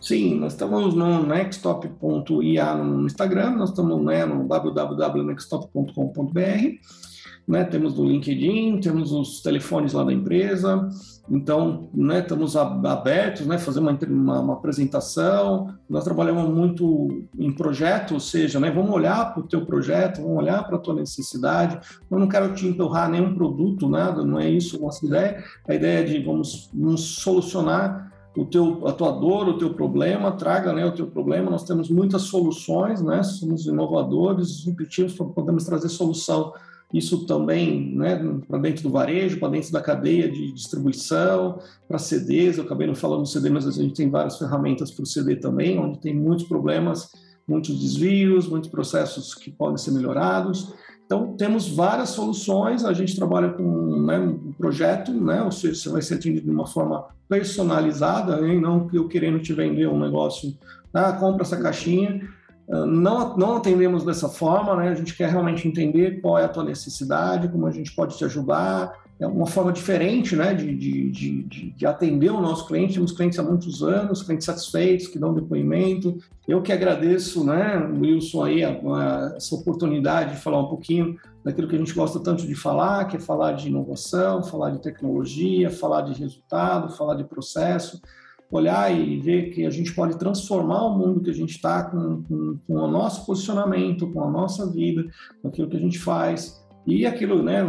Sim, 0.00 0.38
nós 0.38 0.52
estamos 0.52 0.94
no 0.94 1.26
nextop.ia 1.26 2.74
no 2.74 3.06
Instagram, 3.06 3.56
nós 3.56 3.70
estamos 3.70 4.04
né, 4.04 4.24
no 4.24 4.46
www.nextop.com.br 4.46 7.15
né? 7.46 7.64
Temos 7.64 7.98
o 7.98 8.04
LinkedIn, 8.04 8.80
temos 8.80 9.12
os 9.12 9.40
telefones 9.40 9.92
lá 9.92 10.04
da 10.04 10.12
empresa, 10.12 10.88
então, 11.28 11.88
né, 11.92 12.20
estamos 12.20 12.56
abertos, 12.56 13.46
né, 13.46 13.58
fazer 13.58 13.80
uma, 13.80 13.98
uma, 14.08 14.40
uma, 14.40 14.52
apresentação. 14.54 15.74
Nós 15.88 16.04
trabalhamos 16.04 16.48
muito 16.48 17.24
em 17.36 17.52
projeto, 17.52 18.14
ou 18.14 18.20
seja, 18.20 18.60
né, 18.60 18.70
vamos 18.70 18.92
olhar 18.92 19.34
para 19.34 19.42
o 19.42 19.46
teu 19.46 19.66
projeto, 19.66 20.22
vamos 20.22 20.38
olhar 20.38 20.62
para 20.64 20.76
a 20.76 20.78
tua 20.78 20.94
necessidade. 20.94 21.80
Eu 22.08 22.18
não 22.18 22.28
quero 22.28 22.54
te 22.54 22.66
empurrar 22.66 23.10
nenhum 23.10 23.34
produto, 23.34 23.88
nada, 23.88 24.24
não 24.24 24.38
é 24.38 24.48
isso 24.48 24.76
a 24.76 24.80
nossa 24.80 25.04
ideia. 25.04 25.42
A 25.68 25.74
ideia 25.74 26.00
é 26.00 26.04
de 26.04 26.22
vamos, 26.22 26.70
vamos 26.72 27.00
solucionar 27.16 28.12
o 28.36 28.44
teu, 28.44 28.86
a 28.86 28.92
tua 28.92 29.10
dor, 29.10 29.48
o 29.48 29.58
teu 29.58 29.74
problema, 29.74 30.30
traga 30.30 30.72
né, 30.72 30.86
o 30.86 30.92
teu 30.92 31.08
problema. 31.08 31.50
Nós 31.50 31.64
temos 31.64 31.90
muitas 31.90 32.22
soluções, 32.22 33.02
né, 33.02 33.24
somos 33.24 33.66
inovadores, 33.66 34.58
disruptivos, 34.58 35.14
podemos 35.14 35.64
trazer 35.64 35.88
solução 35.88 36.52
isso 36.92 37.26
também 37.26 37.94
né, 37.96 38.16
para 38.46 38.58
dentro 38.58 38.84
do 38.84 38.90
varejo, 38.90 39.40
para 39.40 39.48
dentro 39.48 39.72
da 39.72 39.80
cadeia 39.80 40.30
de 40.30 40.52
distribuição, 40.52 41.58
para 41.88 41.98
CDs. 41.98 42.58
Eu 42.58 42.64
acabei 42.64 42.86
não 42.86 42.94
falando 42.94 43.22
do 43.22 43.28
CD, 43.28 43.50
mas 43.50 43.66
a 43.66 43.72
gente 43.72 43.94
tem 43.94 44.08
várias 44.08 44.38
ferramentas 44.38 44.90
para 44.90 45.02
o 45.02 45.06
CD 45.06 45.36
também, 45.36 45.78
onde 45.78 45.98
tem 45.98 46.14
muitos 46.14 46.46
problemas, 46.46 47.10
muitos 47.46 47.78
desvios, 47.80 48.48
muitos 48.48 48.70
processos 48.70 49.34
que 49.34 49.50
podem 49.50 49.76
ser 49.76 49.90
melhorados. 49.90 50.72
Então, 51.04 51.36
temos 51.36 51.68
várias 51.68 52.10
soluções. 52.10 52.84
A 52.84 52.92
gente 52.92 53.16
trabalha 53.16 53.50
com 53.50 54.00
né, 54.02 54.18
um 54.18 54.52
projeto, 54.52 55.12
né, 55.12 55.42
ou 55.42 55.50
seja, 55.50 55.74
você 55.74 55.88
vai 55.88 56.02
ser 56.02 56.14
atendido 56.14 56.46
de 56.46 56.52
uma 56.52 56.66
forma 56.66 57.04
personalizada, 57.28 58.40
né, 58.40 58.54
não 58.54 58.86
que 58.86 58.96
eu 58.96 59.08
querendo 59.08 59.40
te 59.40 59.52
vender 59.52 59.88
um 59.88 59.98
negócio, 59.98 60.56
ah, 60.94 61.12
compra 61.12 61.42
essa 61.42 61.56
caixinha 61.56 62.35
não, 62.68 63.36
não 63.36 63.56
atendemos 63.56 64.04
dessa 64.04 64.28
forma, 64.28 64.74
né? 64.76 64.88
A 64.88 64.94
gente 64.94 65.14
quer 65.14 65.30
realmente 65.30 65.68
entender 65.68 66.20
qual 66.20 66.38
é 66.38 66.44
a 66.44 66.48
tua 66.48 66.64
necessidade, 66.64 67.48
como 67.48 67.66
a 67.66 67.70
gente 67.70 67.94
pode 67.94 68.16
te 68.16 68.24
ajudar. 68.24 69.06
É 69.18 69.26
uma 69.26 69.46
forma 69.46 69.72
diferente, 69.72 70.36
né, 70.36 70.52
de, 70.52 70.76
de, 70.76 71.10
de, 71.10 71.70
de 71.70 71.86
atender 71.86 72.30
o 72.30 72.40
nosso 72.40 72.66
cliente. 72.66 72.94
Temos 72.94 73.12
clientes 73.12 73.38
há 73.38 73.42
muitos 73.42 73.82
anos, 73.82 74.22
clientes 74.22 74.44
satisfeitos, 74.44 75.06
que 75.06 75.18
dão 75.18 75.32
depoimento. 75.32 76.18
Eu 76.46 76.60
que 76.60 76.70
agradeço, 76.70 77.42
né, 77.42 77.78
Wilson, 77.98 78.44
aí, 78.44 78.62
a, 78.62 78.70
a, 78.70 79.34
essa 79.36 79.54
oportunidade 79.54 80.34
de 80.34 80.40
falar 80.42 80.60
um 80.60 80.68
pouquinho 80.68 81.16
daquilo 81.42 81.66
que 81.66 81.76
a 81.76 81.78
gente 81.78 81.94
gosta 81.94 82.20
tanto 82.20 82.46
de 82.46 82.54
falar, 82.54 83.06
que 83.06 83.16
é 83.16 83.20
falar 83.20 83.52
de 83.52 83.68
inovação, 83.68 84.42
falar 84.42 84.70
de 84.70 84.82
tecnologia, 84.82 85.70
falar 85.70 86.02
de 86.02 86.20
resultado, 86.20 86.94
falar 86.94 87.14
de 87.14 87.24
processo 87.24 88.02
olhar 88.50 88.96
e 88.96 89.18
ver 89.20 89.50
que 89.50 89.66
a 89.66 89.70
gente 89.70 89.92
pode 89.92 90.18
transformar 90.18 90.84
o 90.86 90.96
mundo 90.96 91.20
que 91.20 91.30
a 91.30 91.34
gente 91.34 91.50
está 91.50 91.84
com, 91.84 92.22
com, 92.22 92.58
com, 92.66 92.74
o 92.74 92.86
nosso 92.86 93.26
posicionamento, 93.26 94.10
com 94.12 94.22
a 94.22 94.30
nossa 94.30 94.70
vida, 94.70 95.04
com 95.42 95.48
aquilo 95.48 95.68
que 95.68 95.76
a 95.76 95.80
gente 95.80 95.98
faz. 95.98 96.64
E 96.86 97.04
aquilo, 97.04 97.42
né, 97.42 97.64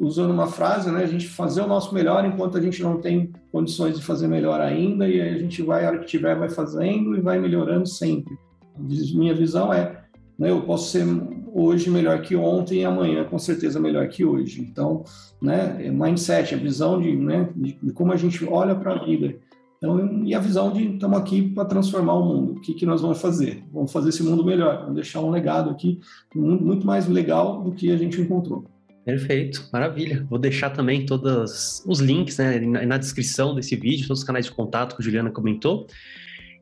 usando 0.00 0.32
uma 0.32 0.48
frase, 0.48 0.90
né, 0.90 1.04
a 1.04 1.06
gente 1.06 1.28
fazer 1.28 1.60
o 1.60 1.68
nosso 1.68 1.94
melhor 1.94 2.24
enquanto 2.24 2.58
a 2.58 2.60
gente 2.60 2.82
não 2.82 3.00
tem 3.00 3.32
condições 3.52 3.96
de 3.96 4.04
fazer 4.04 4.26
melhor 4.26 4.60
ainda, 4.60 5.08
e 5.08 5.20
aí 5.20 5.34
a 5.34 5.38
gente 5.38 5.62
vai, 5.62 5.84
a 5.84 5.88
hora 5.90 5.98
que 6.00 6.06
tiver, 6.06 6.36
vai 6.36 6.48
fazendo 6.48 7.16
e 7.16 7.20
vai 7.20 7.38
melhorando 7.38 7.86
sempre. 7.86 8.36
Minha 8.76 9.34
visão 9.34 9.72
é, 9.72 10.02
né, 10.36 10.50
eu 10.50 10.62
posso 10.62 10.90
ser 10.90 11.06
hoje 11.52 11.88
melhor 11.88 12.20
que 12.22 12.34
ontem 12.34 12.80
e 12.80 12.84
amanhã 12.84 13.24
com 13.24 13.38
certeza 13.38 13.78
melhor 13.78 14.08
que 14.08 14.24
hoje. 14.24 14.60
Então, 14.60 15.04
né, 15.40 15.88
mindset, 15.92 16.56
a 16.56 16.58
visão 16.58 17.00
de, 17.00 17.14
né, 17.14 17.48
de 17.54 17.92
como 17.92 18.12
a 18.12 18.16
gente 18.16 18.44
olha 18.44 18.74
para 18.74 18.94
a 18.94 19.04
vida 19.04 19.36
então, 19.84 20.24
e 20.24 20.34
a 20.34 20.40
visão 20.40 20.72
de 20.72 20.94
estamos 20.94 21.18
aqui 21.18 21.42
para 21.50 21.66
transformar 21.66 22.14
o 22.14 22.24
mundo. 22.24 22.52
O 22.52 22.60
que, 22.60 22.72
que 22.72 22.86
nós 22.86 23.02
vamos 23.02 23.20
fazer? 23.20 23.62
Vamos 23.70 23.92
fazer 23.92 24.08
esse 24.08 24.22
mundo 24.22 24.42
melhor, 24.42 24.80
vamos 24.80 24.94
deixar 24.94 25.20
um 25.20 25.28
legado 25.28 25.68
aqui, 25.68 26.00
um 26.34 26.40
mundo 26.40 26.64
muito 26.64 26.86
mais 26.86 27.06
legal 27.06 27.62
do 27.62 27.72
que 27.72 27.92
a 27.92 27.96
gente 27.98 28.18
encontrou. 28.18 28.64
Perfeito, 29.04 29.68
maravilha. 29.70 30.26
Vou 30.30 30.38
deixar 30.38 30.70
também 30.70 31.04
todos 31.04 31.84
os 31.86 32.00
links 32.00 32.38
né, 32.38 32.58
na 32.58 32.96
descrição 32.96 33.54
desse 33.54 33.76
vídeo, 33.76 34.06
todos 34.06 34.20
os 34.20 34.26
canais 34.26 34.46
de 34.46 34.52
contato 34.52 34.96
que 34.96 35.02
a 35.02 35.04
Juliana 35.04 35.30
comentou. 35.30 35.86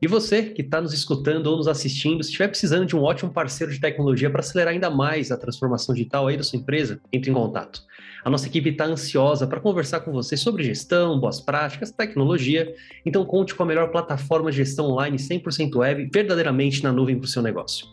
E 0.03 0.07
você 0.07 0.43
que 0.43 0.61
está 0.61 0.81
nos 0.81 0.91
escutando 0.91 1.47
ou 1.47 1.55
nos 1.55 1.65
assistindo, 1.65 2.21
se 2.21 2.29
estiver 2.29 2.49
precisando 2.49 2.85
de 2.85 2.93
um 2.93 3.01
ótimo 3.01 3.31
parceiro 3.31 3.71
de 3.71 3.79
tecnologia 3.79 4.29
para 4.29 4.41
acelerar 4.41 4.73
ainda 4.73 4.89
mais 4.89 5.31
a 5.31 5.37
transformação 5.37 5.95
digital 5.95 6.27
aí 6.27 6.35
da 6.35 6.43
sua 6.43 6.59
empresa, 6.59 6.99
entre 7.13 7.31
em 7.31 7.33
contato. 7.33 7.81
A 8.25 8.29
nossa 8.29 8.45
equipe 8.45 8.69
está 8.69 8.83
ansiosa 8.83 9.47
para 9.47 9.61
conversar 9.61 10.01
com 10.01 10.11
você 10.11 10.35
sobre 10.35 10.61
gestão, 10.65 11.17
boas 11.21 11.39
práticas, 11.39 11.89
tecnologia. 11.89 12.75
Então 13.05 13.23
conte 13.23 13.55
com 13.55 13.63
a 13.63 13.65
melhor 13.65 13.91
plataforma 13.91 14.51
de 14.51 14.57
gestão 14.57 14.87
online 14.87 15.15
100% 15.15 15.73
web, 15.73 16.09
verdadeiramente 16.13 16.83
na 16.83 16.91
nuvem 16.91 17.17
para 17.17 17.23
o 17.23 17.29
seu 17.29 17.41
negócio. 17.41 17.87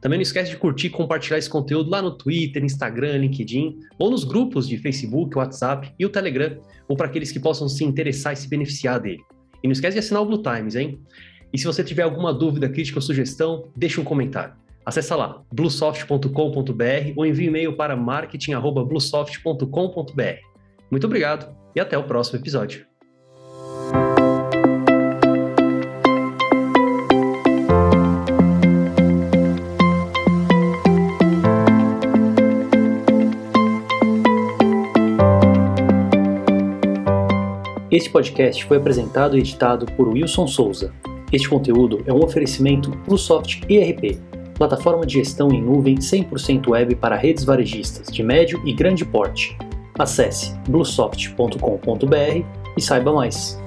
Também 0.00 0.18
não 0.18 0.22
esquece 0.22 0.52
de 0.52 0.56
curtir 0.56 0.86
e 0.86 0.90
compartilhar 0.90 1.38
esse 1.38 1.50
conteúdo 1.50 1.90
lá 1.90 2.00
no 2.00 2.12
Twitter, 2.12 2.62
Instagram, 2.62 3.16
LinkedIn, 3.16 3.80
ou 3.98 4.08
nos 4.08 4.22
grupos 4.22 4.68
de 4.68 4.78
Facebook, 4.78 5.36
WhatsApp 5.36 5.92
e 5.98 6.06
o 6.06 6.10
Telegram, 6.10 6.60
ou 6.86 6.96
para 6.96 7.08
aqueles 7.08 7.32
que 7.32 7.40
possam 7.40 7.68
se 7.68 7.82
interessar 7.82 8.34
e 8.34 8.36
se 8.36 8.48
beneficiar 8.48 9.00
dele. 9.00 9.24
E 9.62 9.68
não 9.68 9.72
esquece 9.72 9.94
de 9.94 9.98
assinar 9.98 10.22
o 10.22 10.26
Blue 10.26 10.42
Times, 10.42 10.76
hein? 10.76 11.00
E 11.52 11.58
se 11.58 11.64
você 11.64 11.84
tiver 11.84 12.02
alguma 12.02 12.32
dúvida, 12.32 12.68
crítica 12.68 12.98
ou 12.98 13.02
sugestão, 13.02 13.68
deixe 13.74 14.00
um 14.00 14.04
comentário. 14.04 14.54
Acesse 14.84 15.12
lá 15.14 15.42
bluesoft.com.br 15.52 17.12
ou 17.16 17.26
envie 17.26 17.46
e-mail 17.46 17.74
para 17.74 17.96
marketing@bluesoft.com.br. 17.96 20.56
Muito 20.90 21.06
obrigado 21.06 21.54
e 21.74 21.80
até 21.80 21.98
o 21.98 22.04
próximo 22.04 22.38
episódio. 22.38 22.86
Este 37.90 38.10
podcast 38.10 38.64
foi 38.66 38.76
apresentado 38.76 39.36
e 39.36 39.40
editado 39.40 39.86
por 39.86 40.08
Wilson 40.08 40.46
Souza. 40.46 40.92
Este 41.32 41.48
conteúdo 41.48 42.02
é 42.06 42.12
um 42.12 42.22
oferecimento 42.22 42.90
Bluesoft 43.06 43.62
ERP 43.68 44.18
plataforma 44.56 45.04
de 45.06 45.14
gestão 45.14 45.52
em 45.52 45.62
nuvem 45.62 45.96
100% 45.96 46.68
web 46.68 46.96
para 46.96 47.16
redes 47.16 47.44
varejistas 47.44 48.08
de 48.08 48.22
médio 48.22 48.60
e 48.64 48.72
grande 48.72 49.04
porte. 49.04 49.56
Acesse 49.98 50.54
bluesoft.com.br 50.68 52.44
e 52.76 52.82
saiba 52.82 53.12
mais. 53.12 53.58